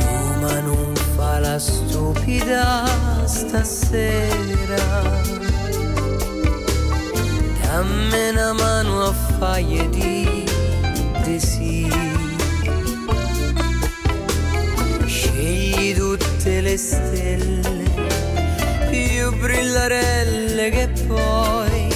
[0.00, 5.02] Roma non fa la stupida stasera.
[7.62, 10.44] Dammi una mano a faglie di
[11.22, 12.17] desiderio.
[15.78, 17.88] Scegli tutte le stelle
[18.90, 21.86] più brillarelle che poi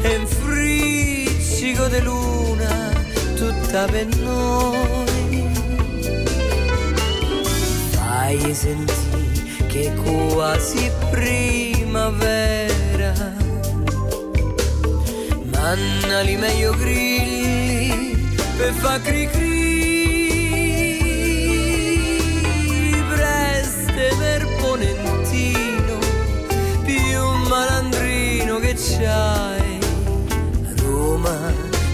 [0.00, 2.90] è un friccico di luna
[3.36, 5.48] tutta per noi.
[7.90, 11.94] Fai sentire che quasi primavera,
[15.44, 19.91] mannali meglio grilli per fa cri cri.
[28.82, 29.78] C'hai
[30.82, 31.38] Roma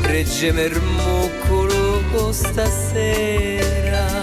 [0.05, 4.18] regge mermuccolo stasera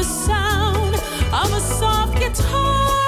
[0.00, 2.99] the sound of a soft guitar.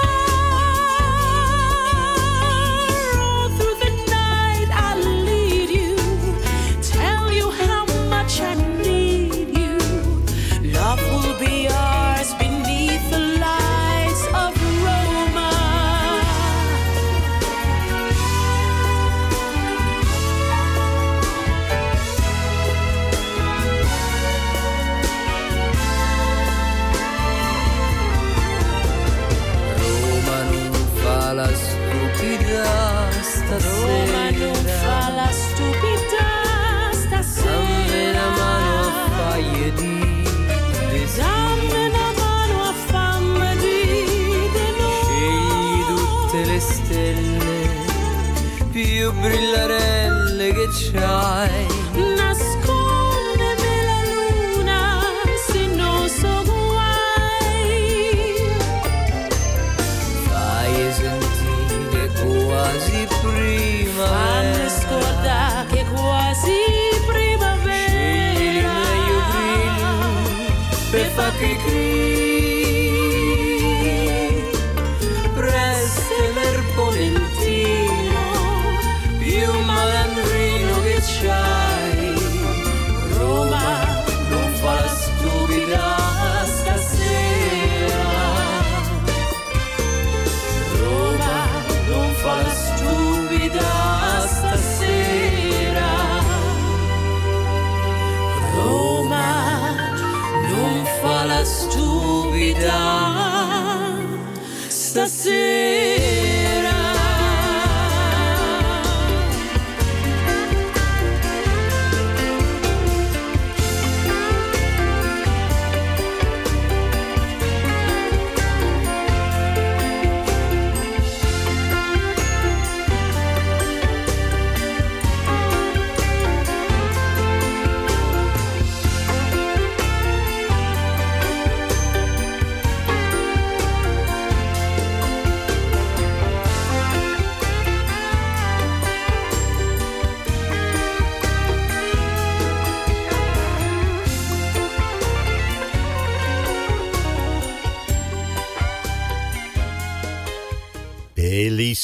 [71.53, 72.02] Cri cri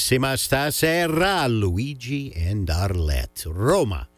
[0.09, 3.45] Bellissima stasera, Luigi and Arlette.
[3.53, 4.09] Roma,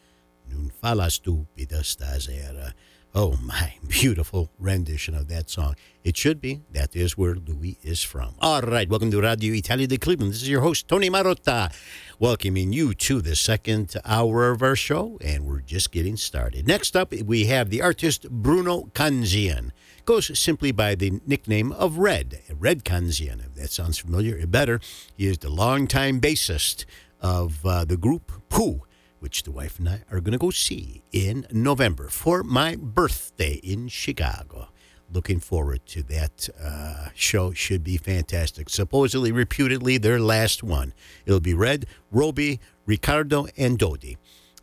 [0.47, 2.72] non fa la stupida stasera.
[3.12, 5.74] Oh, my beautiful rendition of that song.
[6.05, 6.61] It should be.
[6.70, 8.36] That is where Louis is from.
[8.38, 10.32] All right, welcome to Radio Italia de Cleveland.
[10.32, 11.72] This is your host, Tony Marotta,
[12.20, 16.68] welcoming you to the second hour of our show, and we're just getting started.
[16.68, 19.72] Next up, we have the artist Bruno Canzian.
[20.11, 23.47] Goes simply by the nickname of Red, Red Canzian.
[23.47, 24.81] If that sounds familiar, it better.
[25.17, 26.85] He is the longtime bassist
[27.21, 28.83] of uh, the group Pooh
[29.21, 33.61] which the wife and I are going to go see in November for my birthday
[33.63, 34.71] in Chicago.
[35.13, 37.53] Looking forward to that uh, show.
[37.53, 38.69] Should be fantastic.
[38.69, 40.93] Supposedly, reputedly, their last one.
[41.25, 44.17] It'll be Red, Roby, Riccardo, and Dodi.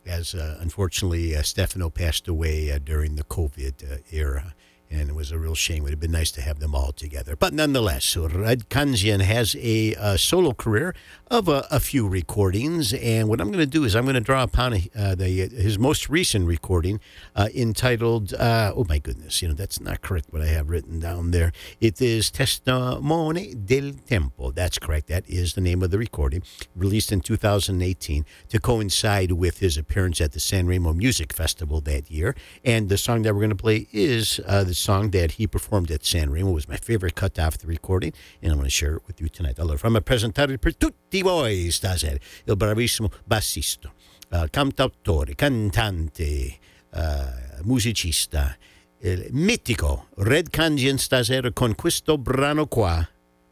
[0.05, 4.53] As uh, unfortunately, uh, Stefano passed away uh, during the COVID uh, era
[4.89, 5.77] and it was a real shame.
[5.77, 7.35] It would have been nice to have them all together.
[7.35, 10.95] But nonetheless, Red Canzian has a, a solo career
[11.29, 14.21] of a, a, few recordings, and what I'm going to do is I'm going to
[14.21, 16.99] draw upon uh, the his most recent recording
[17.35, 20.99] uh, entitled, uh, oh my goodness, you know, that's not correct what I have written
[20.99, 21.51] down there.
[21.81, 24.51] It is Testimone del Tempo.
[24.51, 25.07] That's correct.
[25.07, 26.43] That is the name of the recording,
[26.75, 32.09] released in 2018 to coincide with his appearance at the San Remo Music Festival that
[32.09, 32.35] year.
[32.63, 35.91] And the song that we're going to play is uh, the song that he performed
[35.91, 36.49] at Sanremo.
[36.49, 39.19] It was my favorite cut off the recording, and I'm going to share it with
[39.19, 39.59] you tonight.
[39.59, 43.91] Allora, fammi presentare per tutti voi stasera il bravissimo bassista,
[44.31, 46.57] uh, cantautore, cantante,
[46.93, 48.55] uh, musicista,
[48.99, 53.07] il mitico Red Kanjian stasera con questo brano qua.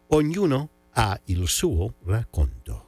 [0.10, 2.84] Ognuno ha il suo racconto.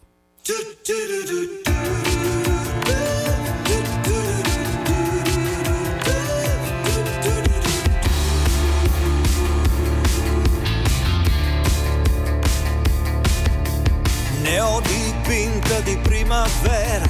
[14.47, 17.05] Ne ho dipinta di primavera,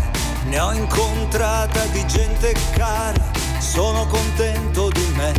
[0.46, 5.34] ne ho incontrata di gente cara, sono contento di me.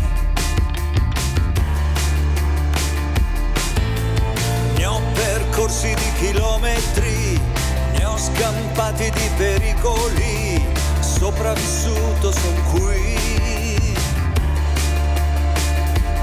[4.76, 7.40] Ne ho percorsi di chilometri,
[7.96, 10.64] ne ho scampati di pericoli,
[11.00, 13.47] sopravvissuto son qui.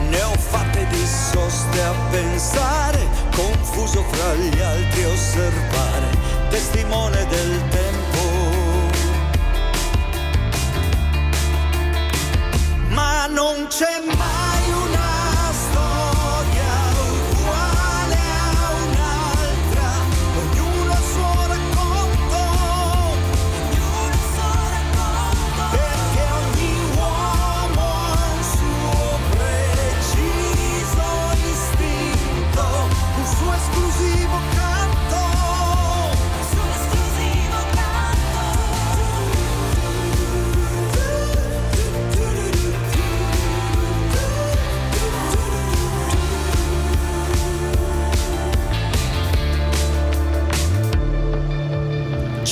[0.10, 6.10] Ne ho fatte di soste a pensare, confuso fra gli altri osservare,
[6.50, 8.24] testimone del tempo.
[12.90, 14.55] Ma non c'è mai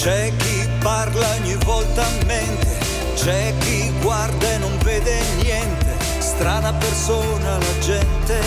[0.04, 2.78] C'è chi parla ogni volta a mente,
[3.16, 8.38] c'è chi guarda e non vede niente, strana persona la gente.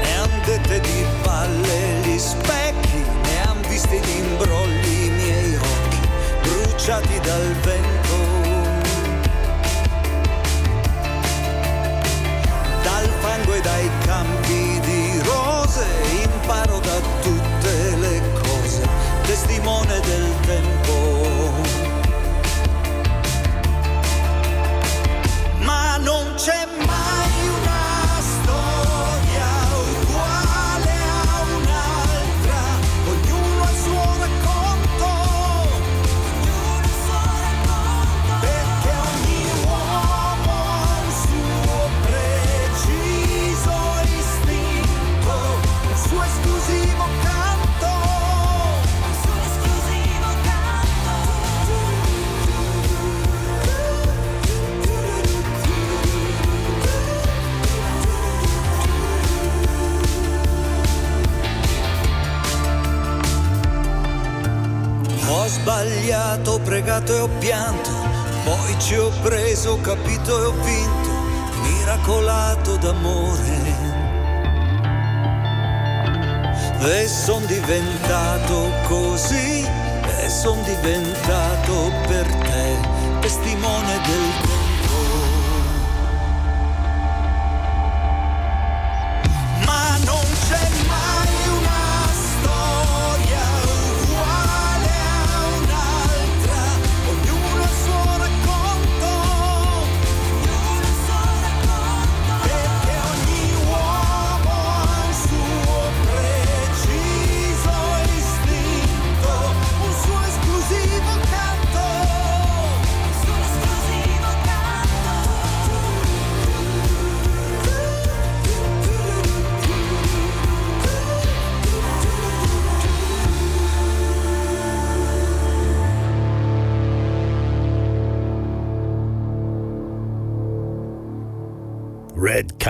[0.00, 5.98] Ne han dette di palle gli specchi, ne han visti di imbrogli i miei occhi,
[6.42, 8.14] bruciati dal vento.
[12.84, 15.84] Dal fango e dai campi di rose
[16.22, 17.15] imparo da te
[19.66, 20.92] timone del tempo.
[25.58, 27.05] Ma non c'è mai...
[67.18, 67.90] ho pianto,
[68.44, 71.10] poi ci ho preso, ho capito e ho vinto,
[71.62, 73.94] miracolato d'amore.
[76.78, 79.66] E son diventato così,
[80.20, 82.45] e son diventato per te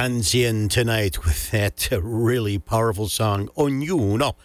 [0.06, 4.36] Canzian tonight with that really powerful song, Ognuno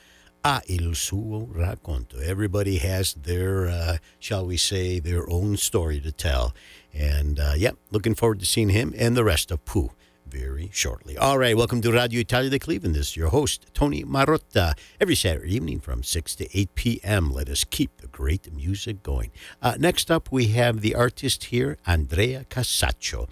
[0.44, 2.18] ha il suo racconto.
[2.18, 6.56] Everybody has their, uh, shall we say, their own story to tell.
[6.92, 9.92] And uh, yeah, looking forward to seeing him and the rest of Pooh
[10.26, 11.16] very shortly.
[11.16, 12.96] All right, welcome to Radio Italia de Cleveland.
[12.96, 14.74] This is your host, Tony Marotta.
[15.00, 19.30] Every Saturday evening from 6 to 8 p.m., let us keep the great music going.
[19.62, 23.30] Uh, next up, we have the artist here, Andrea Casaccio.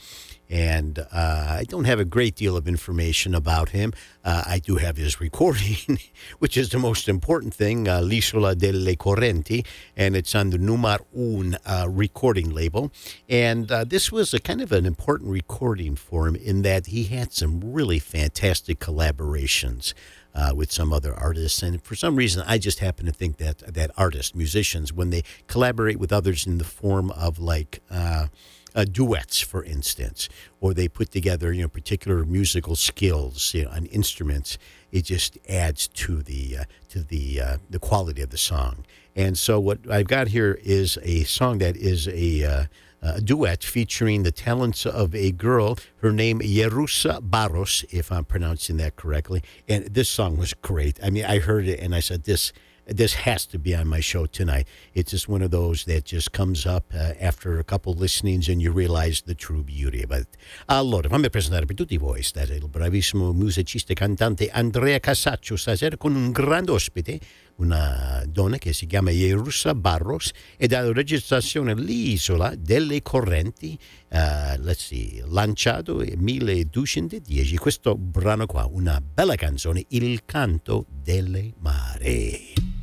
[0.49, 3.93] And uh, I don't have a great deal of information about him.
[4.25, 5.99] Uh, I do have his recording,
[6.39, 9.65] which is the most important thing, uh, L'Isola delle Correnti,
[9.95, 12.91] and it's on the Numar Un uh, recording label.
[13.29, 17.03] And uh, this was a kind of an important recording for him in that he
[17.03, 19.93] had some really fantastic collaborations.
[20.35, 23.57] Uh, with some other artists, and for some reason, I just happen to think that
[23.73, 28.27] that artists, musicians, when they collaborate with others in the form of like uh,
[28.75, 30.29] uh, duets, for instance,
[30.61, 34.57] or they put together you know particular musical skills you know, on instruments.
[34.91, 38.85] It just adds to the uh, to the uh, the quality of the song.
[39.15, 42.63] And so what I've got here is a song that is a uh,
[43.01, 45.77] a duet featuring the talents of a girl.
[46.01, 49.41] Her name Yerusa Barros, if I'm pronouncing that correctly.
[49.67, 50.99] And this song was great.
[51.03, 52.51] I mean, I heard it and I said, this
[52.89, 54.67] this has to be on my show tonight.
[54.93, 58.61] It's just one of those that just comes up uh, after a couple listenings and
[58.61, 60.27] you realize the true beauty of it.
[60.67, 65.97] Allora, fammi presentare per tutti voi, stasera il bravissimo musicista e cantante Andrea Casaccio, stasera
[65.97, 67.19] con un grande ospite,
[67.59, 73.77] una donna che si chiama Yerusa Barros ed ha la registrazione L'isola delle correnti,
[74.09, 77.57] uh, let's see, lanciato nel 1210.
[77.57, 82.78] Questo brano qua, una bella canzone, Il canto delle mare.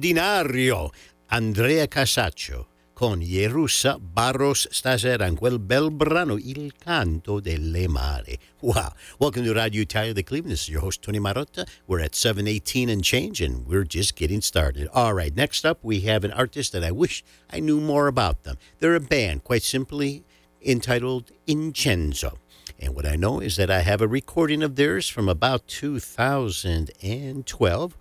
[0.00, 0.90] Straordinario
[1.26, 8.38] Andrea Casaccio con Jerusa Barros stasera in quel bel brano Il canto delle mare.
[8.60, 8.94] Wow.
[9.18, 10.52] Welcome to Radio Italia de Cleveland.
[10.52, 11.66] This is your host, Tony Marotta.
[11.86, 14.88] We're at 718 and change, and we're just getting started.
[14.94, 17.22] All right, next up, we have an artist that I wish
[17.52, 18.56] I knew more about them.
[18.78, 20.24] They're a band, quite simply
[20.62, 22.38] entitled Incenso.
[22.78, 27.96] And what I know is that I have a recording of theirs from about 2012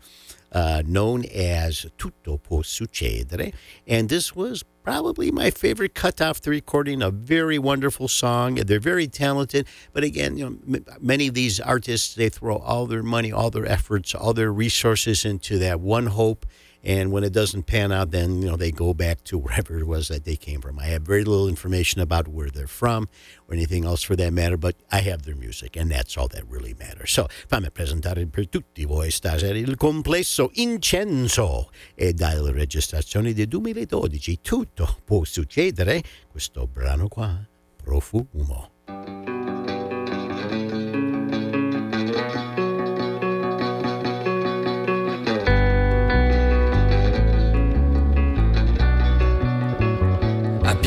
[0.51, 3.53] uh, known as Tutto può succedere.
[3.87, 8.55] And this was probably my favorite cut off the recording, a very wonderful song.
[8.55, 9.67] They're very talented.
[9.93, 13.51] But again, you know, m- many of these artists, they throw all their money, all
[13.51, 16.45] their efforts, all their resources into that one hope.
[16.83, 19.85] And when it doesn't pan out, then you know they go back to wherever it
[19.85, 20.79] was that they came from.
[20.79, 23.09] I have very little information about where they're from
[23.47, 26.43] or anything else for that matter, but I have their music, and that's all that
[26.47, 27.11] really matters.
[27.11, 34.39] So fammi presentare per tutti voi stasera il complesso Incenso e dalle registrazioni del 2012
[34.41, 36.01] tutto può succedere.
[36.29, 37.45] Questo brano qua,
[37.83, 39.18] Profumo.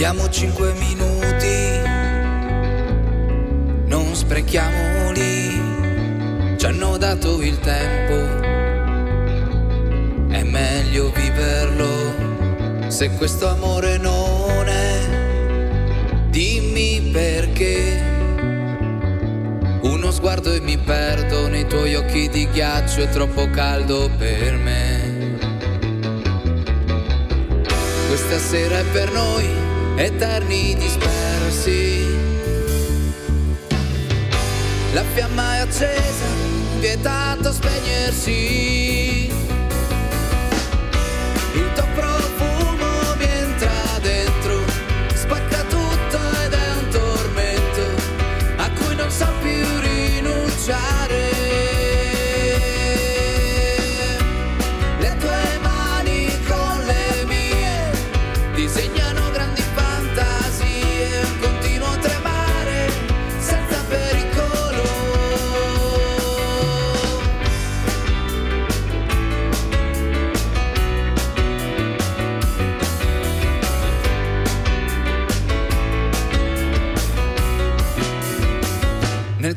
[0.05, 1.81] Abbiamo cinque minuti,
[3.87, 8.41] non sprechiamoli, ci hanno dato il tempo,
[10.33, 12.89] è meglio viverlo.
[12.89, 14.99] Se questo amore non è,
[16.31, 18.03] dimmi perché.
[19.83, 25.39] Uno sguardo e mi perdo nei tuoi occhi di ghiaccio, è troppo caldo per me.
[28.09, 29.62] Questa sera è per noi
[29.97, 32.05] eterni dispersi.
[34.93, 36.27] La fiamma è accesa,
[36.79, 39.42] vietato spegnersi.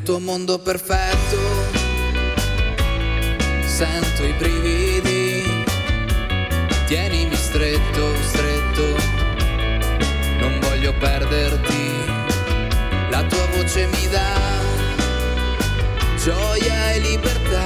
[0.06, 1.36] Tuo mondo perfetto.
[3.64, 5.42] Sento i brividi,
[6.86, 8.84] tienimi stretto, stretto,
[10.38, 11.90] non voglio perderti,
[13.10, 14.38] la tua voce mi dà
[16.22, 17.64] gioia e libertà.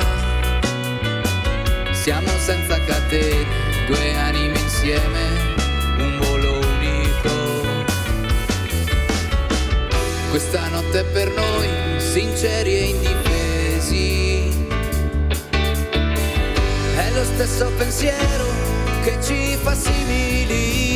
[1.93, 3.45] Siamo senza catene,
[3.87, 5.55] due anime insieme,
[5.99, 7.35] un volo unico.
[10.31, 14.49] Questa notte è per noi, sinceri e indifesi.
[16.97, 18.47] È lo stesso pensiero
[19.05, 20.90] che ci fa simili.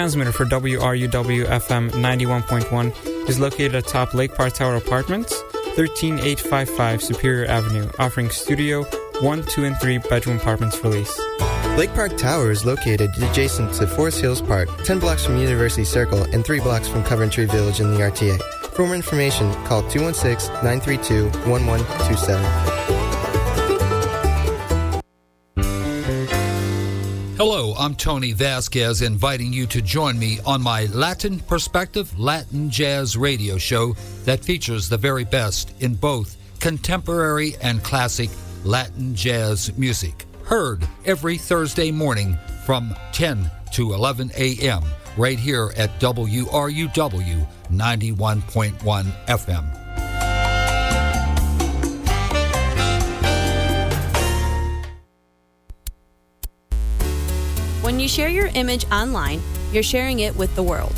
[0.00, 5.42] Transmitter for WRUW FM 91.1 is located atop Lake Park Tower Apartments,
[5.76, 8.84] 13855 Superior Avenue, offering studio,
[9.20, 11.20] 1, 2, and 3 bedroom apartments for lease.
[11.76, 16.22] Lake Park Tower is located adjacent to Forest Hills Park, 10 blocks from University Circle
[16.32, 18.40] and 3 blocks from Coventry Village in the RTA.
[18.72, 22.69] For more information, call 216 932 1127.
[27.80, 33.56] I'm Tony Vasquez, inviting you to join me on my Latin Perspective Latin Jazz radio
[33.56, 33.94] show
[34.26, 38.28] that features the very best in both contemporary and classic
[38.64, 40.26] Latin jazz music.
[40.44, 42.36] Heard every Thursday morning
[42.66, 44.82] from 10 to 11 a.m.
[45.16, 49.79] right here at WRUW 91.1 FM.
[58.10, 59.40] Share your image online,
[59.72, 60.94] you're sharing it with the world.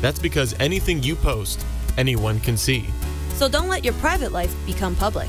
[0.00, 1.64] That's because anything you post,
[1.96, 2.86] anyone can see.
[3.34, 5.28] So don't let your private life become public.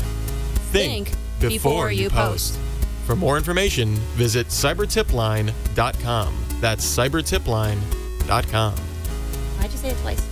[0.72, 2.58] Think, before, you post.
[3.06, 6.46] For more information, visit cybertipline.com.
[6.62, 8.74] That's cybertipline.com.
[8.76, 10.28] Why'd you say it twice?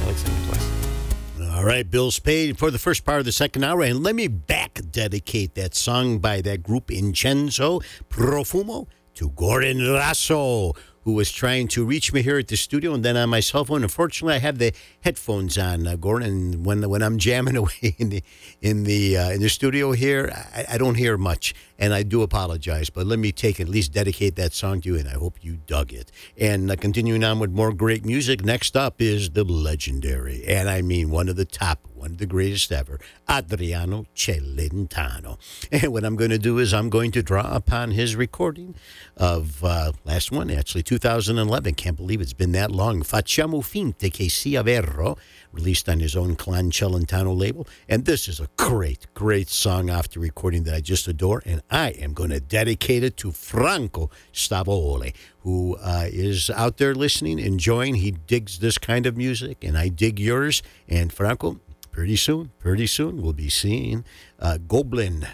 [0.00, 1.52] I like saying it twice.
[1.54, 4.26] All right, Bill's paid for the first part of the second hour, and let me
[4.26, 11.66] back dedicate that song by that group Incenso Profumo to Gordon Rasso, who was trying
[11.68, 13.82] to reach me here at the studio and then on my cell phone.
[13.82, 16.62] Unfortunately, I have the headphones on, uh, Gordon.
[16.62, 18.22] When when I'm jamming away in the
[18.60, 22.22] in the uh, in the studio here, I, I don't hear much, and I do
[22.22, 22.90] apologize.
[22.90, 25.58] But let me take at least dedicate that song to you, and I hope you
[25.66, 26.12] dug it.
[26.38, 28.44] And uh, continuing on with more great music.
[28.44, 32.26] Next up is the legendary, and I mean one of the top one of the
[32.26, 32.98] greatest ever,
[33.30, 35.38] Adriano Celentano.
[35.70, 38.74] And what I'm going to do is I'm going to draw upon his recording
[39.16, 41.74] of uh, last one, actually 2011.
[41.74, 43.02] Can't believe it's been that long.
[43.02, 45.16] Facciamo finta che sia vero,
[45.52, 47.68] released on his own Clan Celentano label.
[47.88, 51.40] And this is a great, great song after recording that I just adore.
[51.46, 56.96] And I am going to dedicate it to Franco Stavole, who uh, is out there
[56.96, 57.96] listening, enjoying.
[57.96, 60.64] He digs this kind of music, and I dig yours.
[60.88, 61.60] And Franco,
[61.92, 64.02] pretty soon, pretty soon, we'll be seeing
[64.40, 65.24] uh, Goblin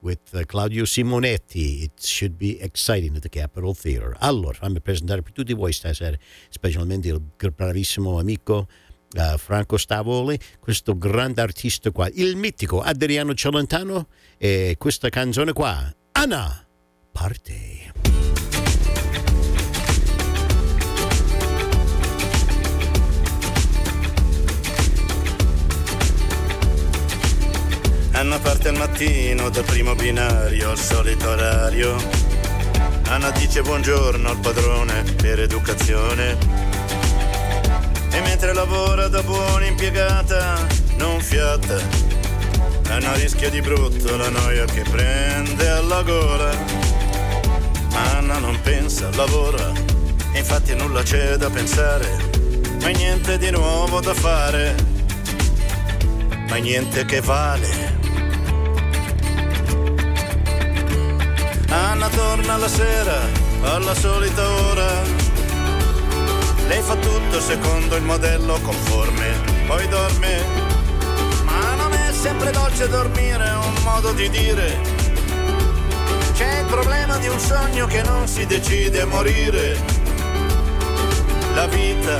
[0.00, 1.82] with uh, Claudio Simonetti.
[1.84, 4.16] It should be exciting at the Capitol Theater.
[4.18, 6.16] Allora, fammi presentare per tutti voi stasera,
[6.48, 7.20] specialmente il
[7.54, 8.66] bravissimo amico
[9.16, 14.08] uh, Franco Stavoli, questo grande artista qua, il mitico Adriano Celentano
[14.38, 16.66] e questa canzone qua, Anna,
[17.12, 17.97] parte.
[28.72, 31.96] Mattino dal primo binario al solito orario.
[33.08, 36.36] Anna dice buongiorno al padrone per educazione.
[38.10, 40.66] E mentre lavora da buona impiegata,
[40.96, 41.76] non fiata.
[42.88, 46.50] Anna rischia di brutto la noia che prende alla gola.
[47.92, 49.70] Ma Anna non pensa, lavora.
[50.32, 52.08] E infatti nulla c'è da pensare.
[52.80, 54.74] Ma niente di nuovo da fare.
[56.48, 57.97] Ma niente che vale.
[61.70, 63.20] Anna torna la sera
[63.62, 65.02] alla solita ora.
[66.66, 69.26] Lei fa tutto secondo il modello conforme,
[69.66, 70.44] poi dorme.
[71.44, 74.80] Ma non è sempre dolce dormire, è un modo di dire.
[76.34, 79.76] C'è il problema di un sogno che non si decide a morire.
[81.54, 82.18] La vita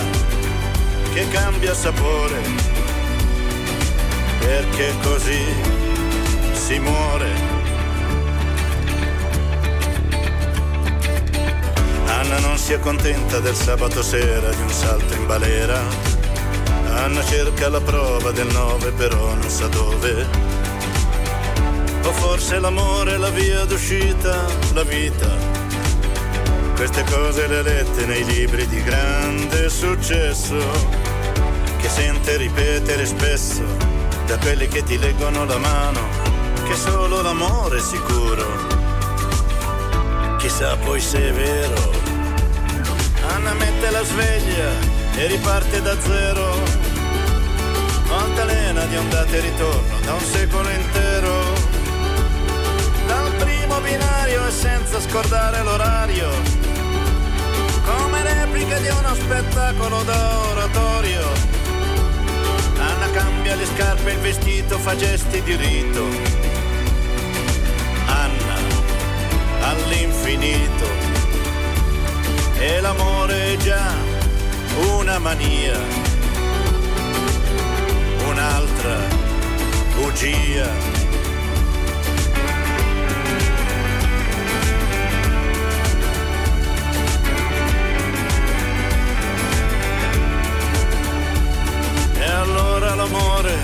[1.14, 2.40] che cambia sapore,
[4.40, 5.44] perché così
[6.52, 7.47] si muore.
[12.28, 15.80] Anna non si accontenta del sabato sera di un salto in balera.
[16.92, 20.26] Anna cerca la prova del nove però non sa dove.
[22.02, 24.44] O forse l'amore è la via d'uscita,
[24.74, 25.26] la vita.
[26.76, 30.58] Queste cose le ha lette nei libri di grande successo,
[31.78, 33.64] che sente ripetere spesso
[34.26, 36.00] da quelli che ti leggono la mano,
[36.66, 38.76] che solo l'amore è sicuro.
[40.36, 42.07] Chissà poi se è vero.
[43.48, 44.70] Anna mette la sveglia
[45.16, 46.52] e riparte da zero.
[48.10, 51.54] Altalena di ondate e ritorno da un secolo intero.
[53.06, 56.28] Dal primo binario e senza scordare l'orario.
[57.86, 61.26] Come replica di uno spettacolo da oratorio.
[62.76, 66.06] Anna cambia le scarpe e il vestito, fa gesti di rito.
[68.08, 68.56] Anna
[69.62, 70.97] all'infinito
[72.58, 73.94] e l'amore è già
[74.96, 75.78] una mania,
[78.26, 78.96] un'altra
[79.94, 80.96] bugia.
[92.14, 93.56] E allora l'amore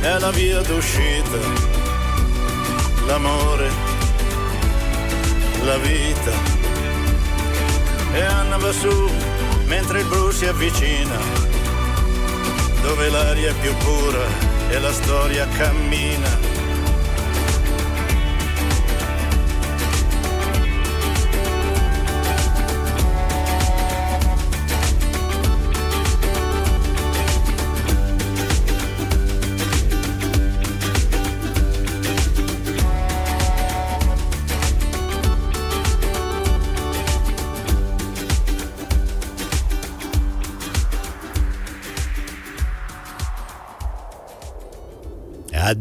[0.00, 1.38] è la via d'uscita,
[3.06, 3.70] l'amore,
[5.62, 6.59] la vita
[8.12, 9.10] e Anna va su
[9.66, 11.16] mentre il blu si avvicina,
[12.82, 14.26] dove l'aria è più pura
[14.68, 16.49] e la storia cammina.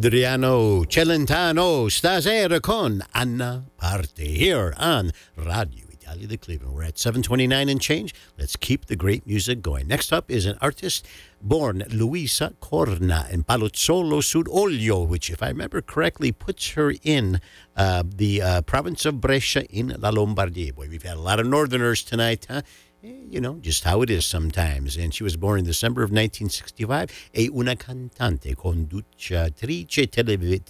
[0.01, 6.73] Adriano Celentano stasera con Anna Parte here on Radio Italia de Cleveland.
[6.73, 8.15] We're at 729 and change.
[8.38, 9.88] Let's keep the great music going.
[9.88, 11.05] Next up is an artist
[11.41, 17.41] born Luisa Corna in Palazzolo sull'Oglio, which, if I remember correctly, puts her in
[17.76, 20.73] uh, the uh, province of Brescia in La Lombardia.
[20.73, 22.61] Boy, we've had a lot of northerners tonight, huh?
[23.01, 24.97] You know, just how it is sometimes.
[24.97, 27.30] And she was born in December of 1965.
[27.31, 29.53] È una cantante, conduttrice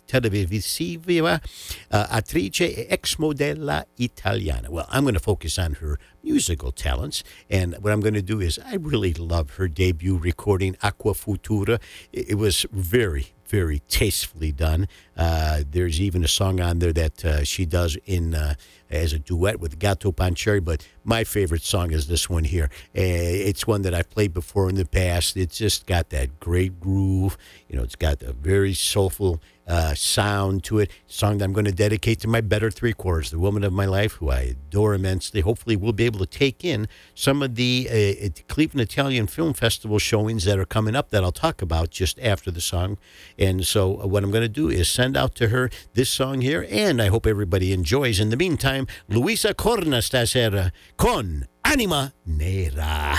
[0.06, 1.42] televisiva,
[1.90, 4.70] uh, attrice e ex modella italiana.
[4.70, 7.24] Well, I'm going to focus on her musical talents.
[7.50, 11.82] And what I'm going to do is, I really love her debut recording, Acqua Futura.
[12.14, 14.88] It, it was very, very tastefully done.
[15.18, 18.54] Uh, there's even a song on there that uh, she does in uh,
[18.90, 22.70] as a duet with Gatto Panceri, but my favorite song is this one here.
[22.96, 25.38] Uh, it's one that I've played before in the past.
[25.38, 27.38] It's just got that great groove.
[27.68, 30.92] You know, it's got a very soulful uh, sound to it.
[31.06, 33.86] Song that I'm going to dedicate to my better three quarters, the woman of my
[33.86, 35.42] life, who I adore immensely.
[35.42, 40.00] Hopefully, we'll be able to take in some of the uh, Cleveland Italian Film Festival
[40.00, 42.98] showings that are coming up that I'll talk about just after the song.
[43.38, 46.42] And so, uh, what I'm going to do is send out to her this song
[46.42, 48.20] here, and I hope everybody enjoys.
[48.20, 53.14] In the meantime, Luisa Corna stasera con Anima Nera.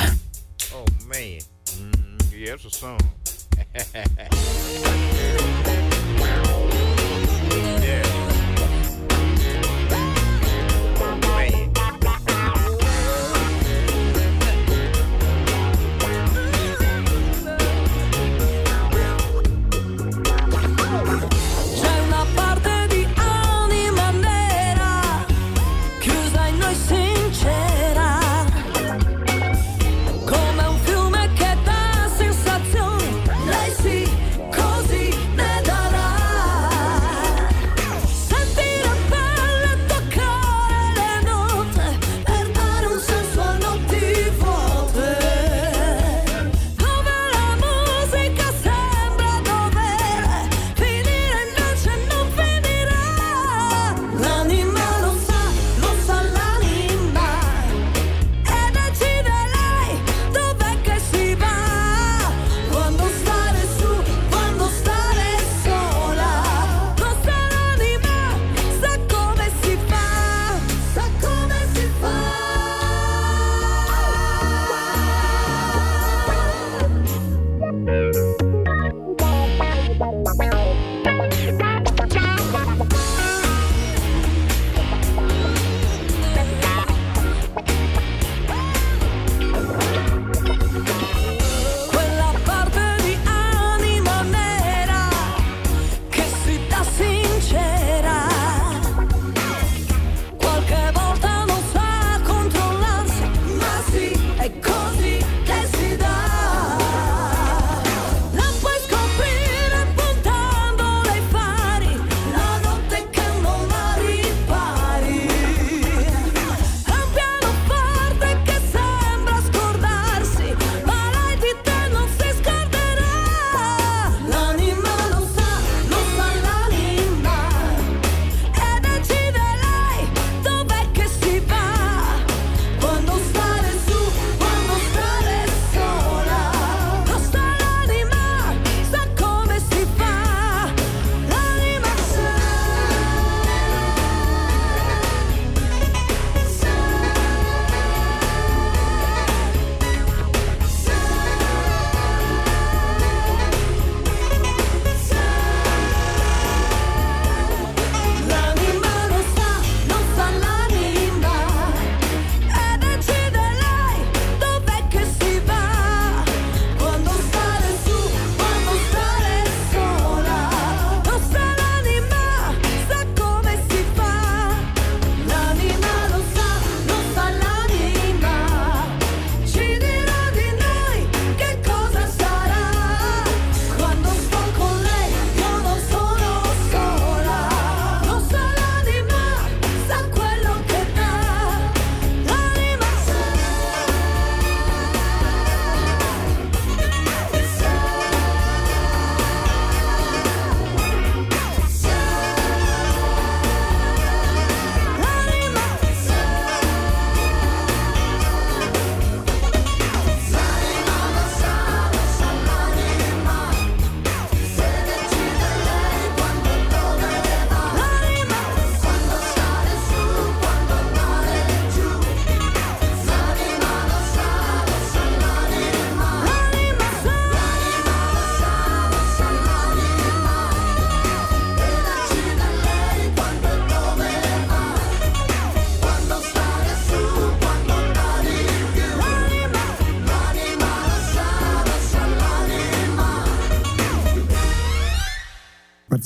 [0.73, 1.41] Oh, man.
[1.77, 3.01] Mm, yeah, it's a song.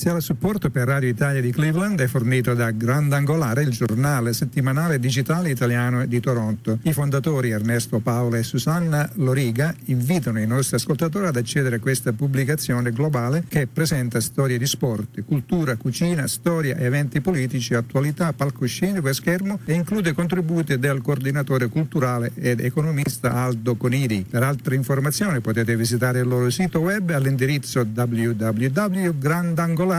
[0.04, 5.48] L'essenziale supporto per Radio Italia di Cleveland è fornito da Grandangolare, il giornale settimanale digitale
[5.48, 6.78] italiano di Toronto.
[6.82, 12.12] I fondatori Ernesto Paola e Susanna Loriga invitano i nostri ascoltatori ad accedere a questa
[12.12, 19.14] pubblicazione globale che presenta storie di sport, cultura, cucina, storia, eventi politici, attualità, palcoscenico e
[19.14, 24.26] schermo e include contributi del coordinatore culturale ed economista Aldo Conidi.
[24.28, 29.92] Per altre informazioni potete visitare il loro sito web all'indirizzo www.grandangolare.com.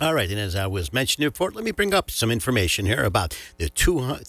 [0.00, 3.02] All right, and as I was mentioning before, let me bring up some information here
[3.02, 4.20] about the two, are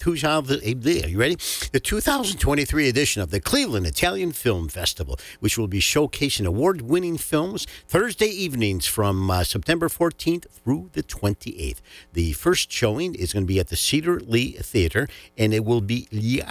[1.07, 1.36] you ready?
[1.72, 7.68] The 2023 edition of the Cleveland Italian Film Festival, which will be showcasing award-winning films
[7.88, 11.81] Thursday evenings from uh, September 14th through the 28th.
[12.14, 15.07] The first showing is going to be at the Cedar Lee Theater,
[15.38, 16.41] and it will be Gli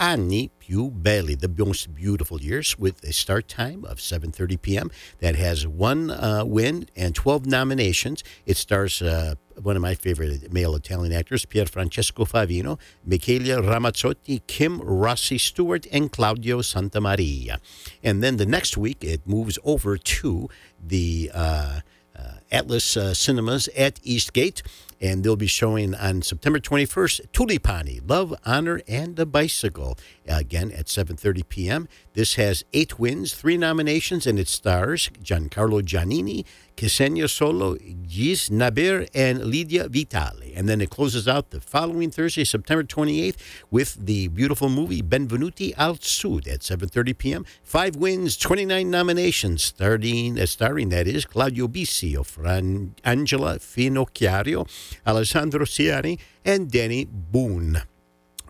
[0.69, 4.91] più belli, the most beautiful years, with a start time of 7:30 p.m.
[5.21, 8.23] That has one uh, win and 12 nominations.
[8.45, 14.43] It stars uh, one of my favorite male Italian actors, Pier Francesco Favino, Micaela Ramazzotti,
[14.47, 17.59] Kim Rossi Stewart, and Claudio Santamaria.
[18.03, 20.49] And then the next week, it moves over to
[20.87, 21.81] the uh,
[22.15, 24.63] uh Atlas uh, Cinemas at Eastgate
[25.01, 29.97] and they'll be showing on September 21st Tulipani, Love, Honor, and a Bicycle,
[30.27, 31.89] again at 7.30 p.m.
[32.15, 36.45] This has eight wins, three nominations, and it stars Giancarlo Giannini,
[36.79, 40.53] Ksenia Solo, Gijs Naber, and Lidia Vitale.
[40.55, 43.35] And then it closes out the following Thursday, September 28th,
[43.69, 47.45] with the beautiful movie Benvenuti al Sud at 7.30 p.m.
[47.65, 54.69] Five wins, 29 nominations, starting, uh, starring, that is, Claudio Bisio, Fran, Angela Finocchiaro,
[55.05, 57.83] Alessandro Siani, and Dany Boon.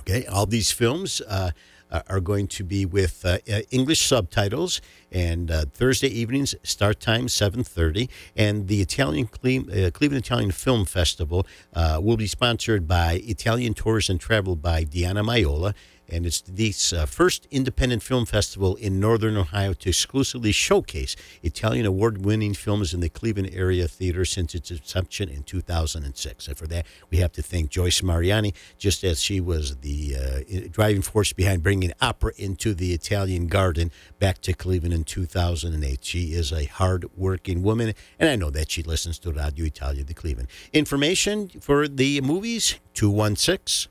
[0.00, 1.52] Okay, all these films uh,
[1.90, 7.26] are going to be with uh, uh English subtitles, and uh, Thursday evenings start time
[7.26, 8.08] 7:30.
[8.36, 13.74] And the Italian Cle- uh, Cleveland Italian Film Festival uh, will be sponsored by Italian
[13.74, 15.74] Tours and Travel by Diana Maiola
[16.08, 21.86] and it's the uh, first independent film festival in northern Ohio to exclusively showcase Italian
[21.86, 26.48] award-winning films in the Cleveland area theater since its inception in 2006.
[26.48, 30.68] And for that, we have to thank Joyce Mariani, just as she was the uh,
[30.70, 36.04] driving force behind bringing opera into the Italian garden back to Cleveland in 2008.
[36.04, 40.14] She is a hard-working woman, and I know that she listens to Radio Italia de
[40.14, 40.48] Cleveland.
[40.72, 43.88] Information for the movies, 216-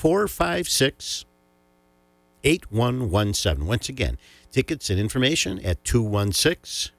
[0.00, 1.26] 456
[2.42, 3.66] 8117.
[3.66, 4.16] Once again,
[4.50, 6.94] tickets and information at 216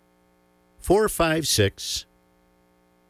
[0.78, 2.06] 456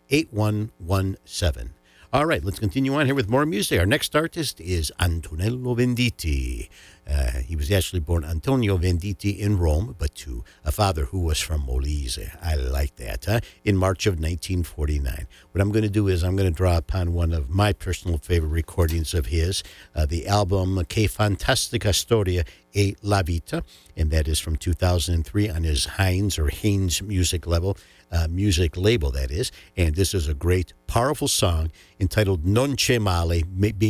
[0.10, 1.74] 8117.
[2.14, 3.82] All right, let's continue on here with more music.
[3.82, 6.70] Our next artist is Antonello Venditti.
[7.10, 11.40] Uh, he was actually born Antonio Venditti in Rome, but to a father who was
[11.40, 12.20] from Molise.
[12.42, 13.26] I like that.
[13.26, 13.40] Huh?
[13.64, 15.28] In March of 1949.
[15.52, 18.18] What I'm going to do is I'm going to draw upon one of my personal
[18.18, 19.64] favorite recordings of his,
[19.96, 23.64] uh, the album Che Fantastica Storia e la Vita,
[23.98, 27.78] and that is from 2003 on his Heinz or Haynes music level.
[28.14, 29.54] Uh, music label, that is.
[29.78, 33.44] And this is a great, powerful song entitled Non C'è Male,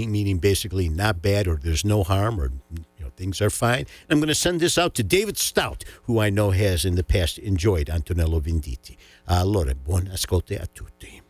[0.08, 2.52] meaning basically not bad or there's no harm or
[3.22, 3.86] Things are fine.
[4.10, 7.04] I'm going to send this out to David Stout, who I know has in the
[7.04, 8.98] past enjoyed Antonello Venditti.
[9.28, 11.21] Allora, buon ascolto a tutti.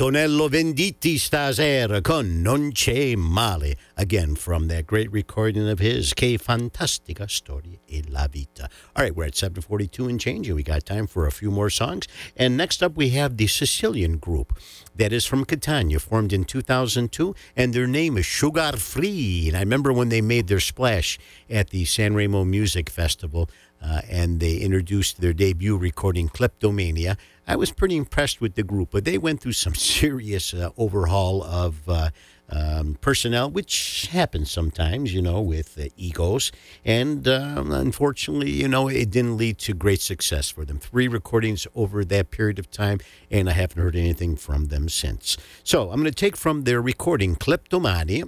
[0.00, 3.76] Antonello Venditti stasera con Non c'è male.
[3.96, 8.70] Again, from that great recording of his, Che fantastica storia e la vita.
[8.94, 11.68] All right, we're at 742 and change, and we got time for a few more
[11.68, 12.06] songs.
[12.34, 14.58] And next up, we have the Sicilian group
[14.96, 19.48] that is from Catania, formed in 2002, and their name is Sugar Free.
[19.48, 21.18] And I remember when they made their splash
[21.50, 23.50] at the Sanremo Music Festival.
[23.82, 27.16] Uh, and they introduced their debut recording, Kleptomania.
[27.46, 31.42] I was pretty impressed with the group, but they went through some serious uh, overhaul
[31.42, 32.10] of uh,
[32.50, 36.50] um, personnel, which happens sometimes, you know, with uh, egos.
[36.84, 40.78] And um, unfortunately, you know, it didn't lead to great success for them.
[40.78, 42.98] Three recordings over that period of time,
[43.30, 45.36] and I haven't heard anything from them since.
[45.62, 48.24] So I'm going to take from their recording, Kleptomania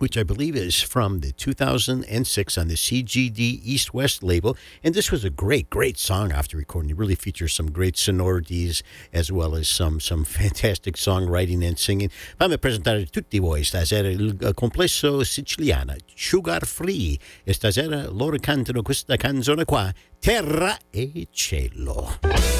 [0.00, 4.56] which I believe is from the 2006 on the CGD East West label.
[4.82, 6.90] And this was a great, great song after recording.
[6.90, 8.82] It really features some great sonorities
[9.12, 12.10] as well as some, some fantastic songwriting and singing.
[12.38, 17.18] Fammi presentare tutti voi stasera il eh, complesso siciliano Sugar Free.
[17.44, 22.59] E stasera loro cantano questa canzone qua, Terra e Cielo.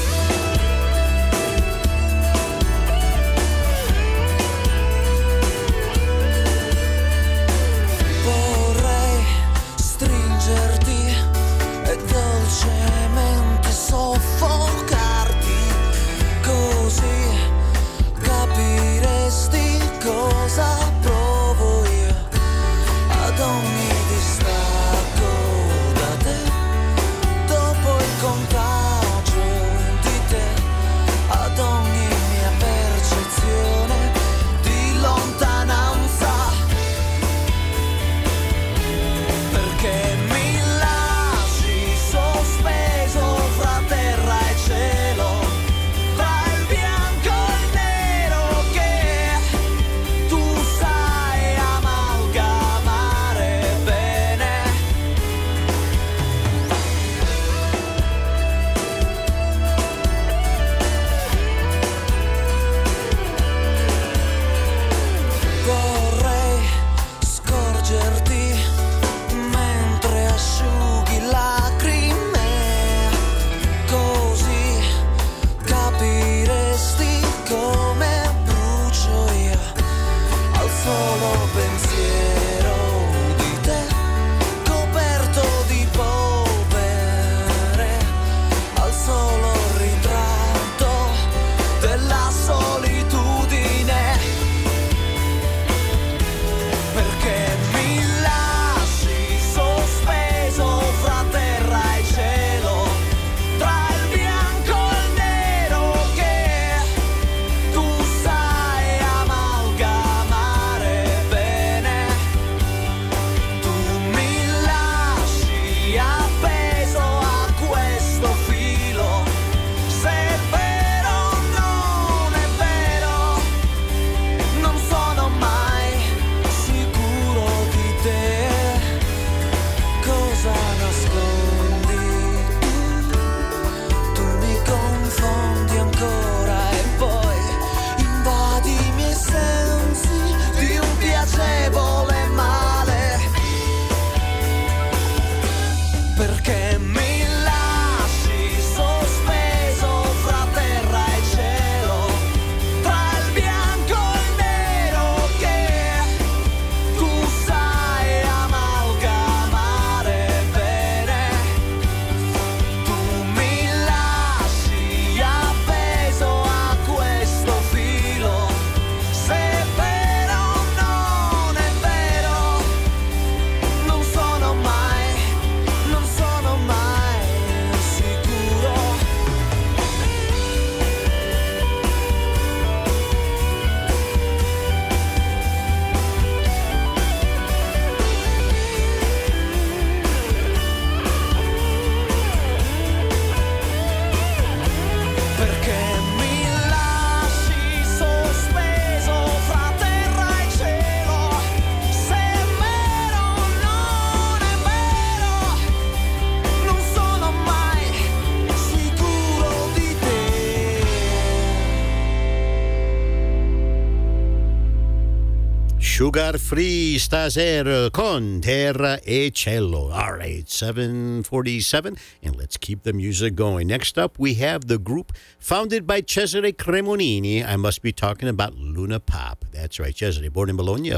[216.11, 219.91] Sugar Free stasera con terra e cielo.
[219.91, 223.67] All right, 747, and let's keep the music going.
[223.67, 227.47] Next up, we have the group founded by Cesare Cremonini.
[227.47, 229.45] I must be talking about Luna Pop.
[229.53, 230.91] That's right, Cesare, born in Bologna,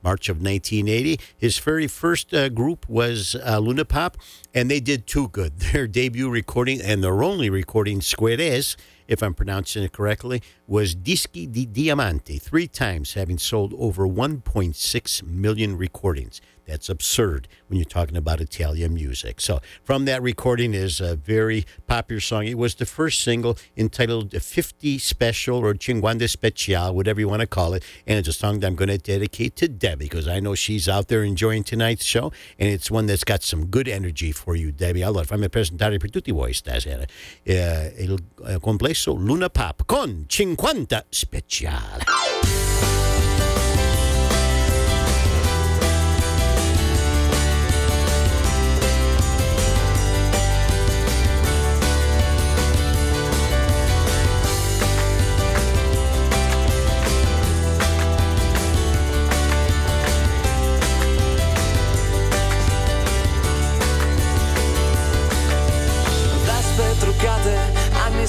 [0.00, 1.18] March of 1980.
[1.36, 4.16] His very first uh, group was uh, Luna Pop,
[4.54, 5.58] and they did too good.
[5.72, 8.76] Their debut recording and their only recording, Squérez,
[9.12, 15.22] if I'm pronouncing it correctly, was Dischi di Diamante, three times having sold over 1.6
[15.22, 16.40] million recordings.
[16.66, 19.40] That's absurd when you're talking about Italian music.
[19.40, 22.46] So, from that recording is a very popular song.
[22.46, 27.46] It was the first single entitled 50 Special or Cinquanta Special, whatever you want to
[27.46, 27.84] call it.
[28.06, 30.88] And it's a song that I'm going to dedicate to Debbie because I know she's
[30.88, 32.32] out there enjoying tonight's show.
[32.58, 35.02] And it's one that's got some good energy for you, Debbie.
[35.02, 37.04] Allora, fammi presentare per tutti voi stasera
[37.42, 38.16] eh, il
[38.46, 43.01] eh, complesso Luna Pop con 50 Speciale.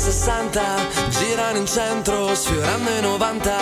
[0.03, 0.61] 60
[1.07, 3.55] Girano in centro, sfiorando i 90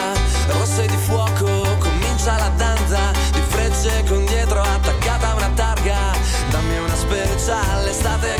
[0.48, 6.18] Rosse di fuoco, comincia la danza Di frecce con dietro attaccata una targa
[6.50, 8.40] Dammi una speciale, estate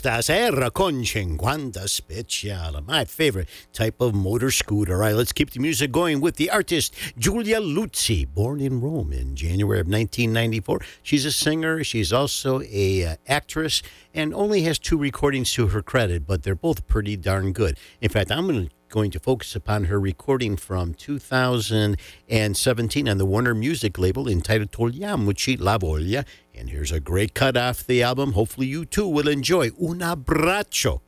[0.00, 4.94] Pop stasera con 50 Speciale, my favorite type of motor scooter.
[4.94, 9.12] All right, let's keep the music going with the artist Giulia Luzi, born in Rome
[9.12, 10.80] in January of 1994.
[11.02, 13.82] She's a singer, she's also a uh, actress,
[14.14, 17.76] and only has two recordings to her credit, but they're both pretty darn good.
[18.00, 23.24] In fact, I'm going to going to focus upon her recording from 2017 on the
[23.24, 26.26] Warner Music label entitled Togliamoci la voglia.
[26.60, 28.32] And here's a great cut off the album.
[28.32, 31.00] Hopefully, you too will enjoy Un abbraccio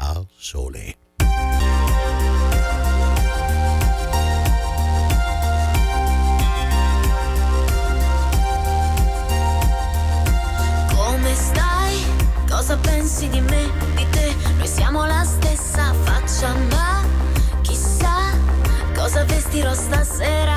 [0.00, 0.96] al Sole.
[10.88, 12.04] Come stai?
[12.48, 14.34] Cosa pensi di me, di te?
[14.56, 17.06] Noi siamo la stessa faccia, ma
[17.62, 18.32] chissà
[18.92, 20.56] cosa vestirò stasera.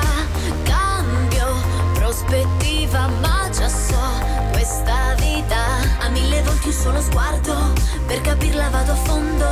[0.64, 1.54] Cambio
[1.94, 5.56] prospettiva, ma già so questa vita
[6.00, 7.72] ha mille volti un solo sguardo,
[8.06, 9.46] per capirla vado a fondo.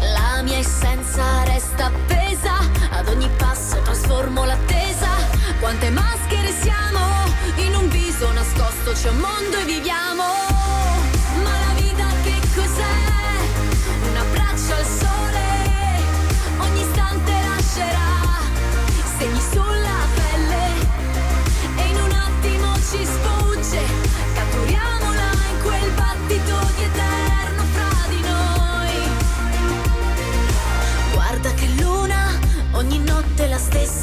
[0.00, 2.54] La mia essenza resta appesa,
[2.90, 5.10] ad ogni passo trasformo l'attesa.
[5.60, 6.98] Quante maschere siamo,
[7.58, 10.07] in un viso nascosto c'è un mondo e viviamo.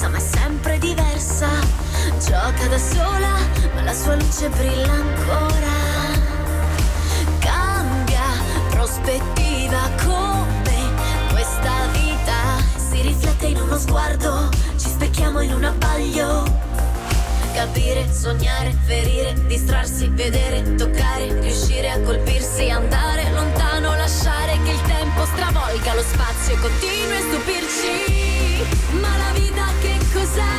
[0.05, 1.47] Stessa, ma sempre diversa.
[2.19, 3.37] Gioca da sola,
[3.73, 5.73] ma la sua luce brilla ancora.
[7.39, 8.21] Cambia
[8.69, 10.93] prospettiva come
[11.31, 16.63] questa vita si riflette in uno sguardo, ci specchiamo in un abbaglio.
[17.53, 25.25] Capire, sognare, ferire, distrarsi, vedere, toccare, riuscire a colpirsi, andare lontano, lasciare che il tempo
[25.25, 28.99] stravolga lo spazio e continui a stupirci.
[28.99, 29.54] Ma la vita
[30.15, 30.55] cos'è?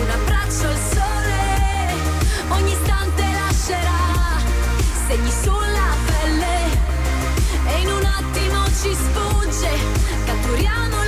[0.00, 1.40] Un abbraccio al sole,
[2.48, 4.40] ogni istante lascerà
[5.06, 6.56] segni sulla pelle
[7.66, 9.70] e in un attimo ci sfugge.
[10.24, 11.07] Catturiamola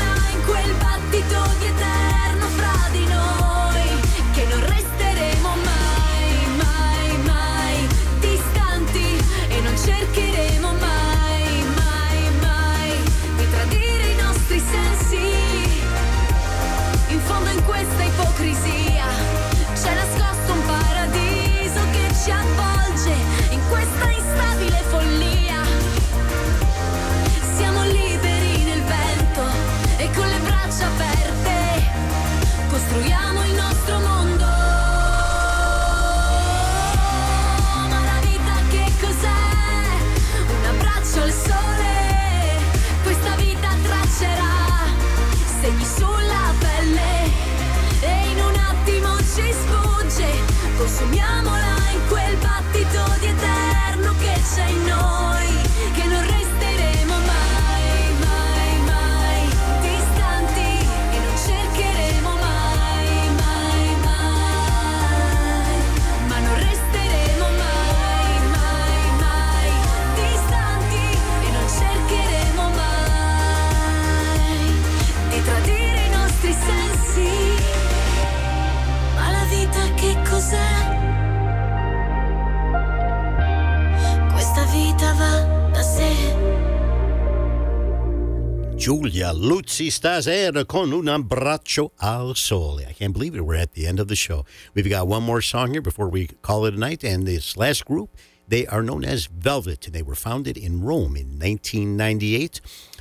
[88.91, 92.89] Giulia Luzi stasera con un abbraccio al sole.
[92.91, 93.43] I can't believe it.
[93.43, 94.45] We're at the end of the show.
[94.75, 97.05] We've got one more song here before we call it a night.
[97.05, 98.11] And this last group,
[98.49, 102.61] they are known as Velvet, and they were founded in Rome in 1998.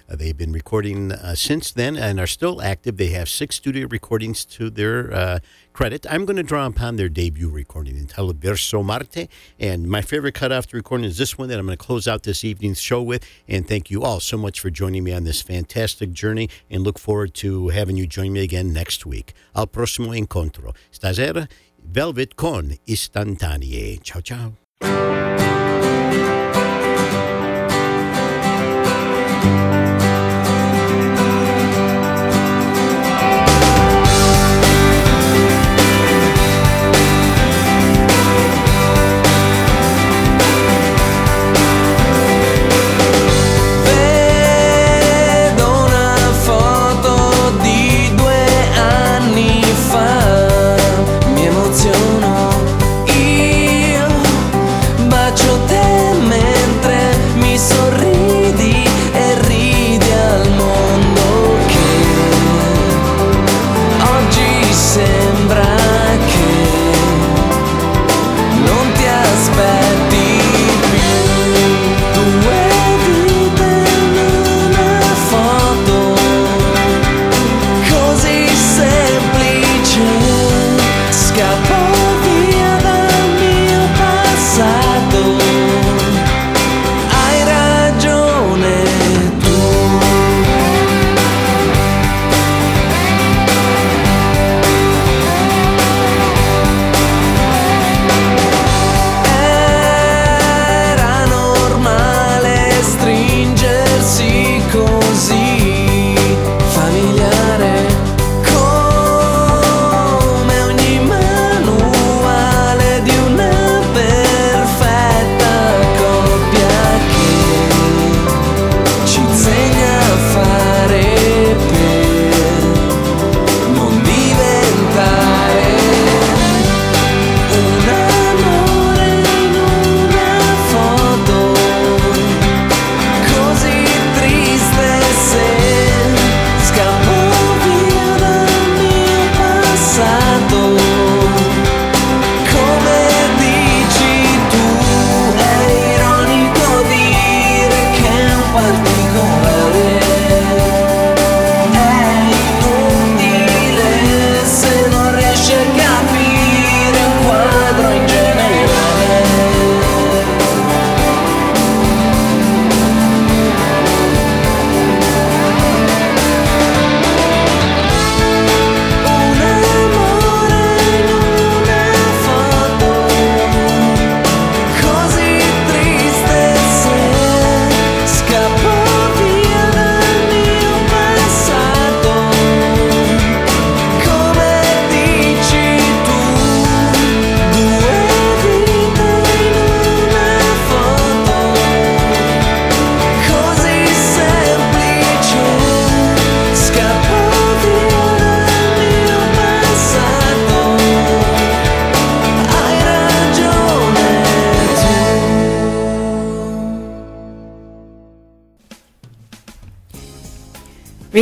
[0.10, 2.98] Uh, they've been recording uh, since then and are still active.
[2.98, 5.40] They have six studio recordings to their uh,
[5.74, 6.06] credit.
[6.10, 9.28] I'm going to draw upon their debut recording entitled Verso Marte.
[9.60, 12.08] And my favorite cut off the recording is this one that I'm going to close
[12.08, 13.24] out this evening's show with.
[13.48, 16.98] And thank you all so much for joining me on this fantastic journey and look
[16.98, 19.34] forward to having you join me again next week.
[19.56, 20.74] Al prossimo incontro.
[20.92, 21.48] Stasera,
[21.84, 24.02] Velvet con Istantanee.
[24.02, 25.29] Ciao, ciao.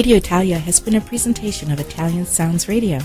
[0.07, 2.97] Radio Italia has been a presentation of Italian Sounds Radio.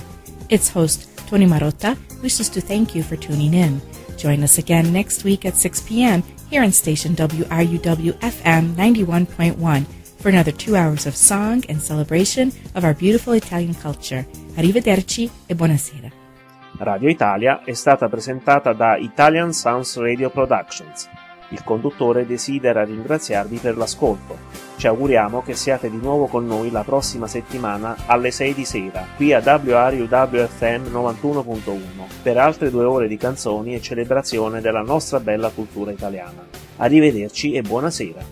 [0.51, 3.83] Its host, Tony Marotta, wishes to thank you for tuning in.
[4.17, 6.23] Join us again next week at 6 p.m.
[6.49, 9.85] here on station WRUW FM 91.1
[10.21, 14.25] for another two hours of song and celebration of our beautiful Italian culture.
[14.55, 16.09] Arrivederci e buonasera.
[16.79, 21.09] Radio Italia è stata presentata da Italian Sounds Radio Productions.
[21.49, 24.32] Il conduttore desidera ringraziarvi per l'ascolto.
[24.83, 29.07] Ci auguriamo che siate di nuovo con noi la prossima settimana alle 6 di sera,
[29.15, 31.81] qui a WRUWFM 91.1,
[32.21, 36.45] per altre due ore di canzoni e celebrazione della nostra bella cultura italiana.
[36.79, 38.32] Arrivederci e buonasera.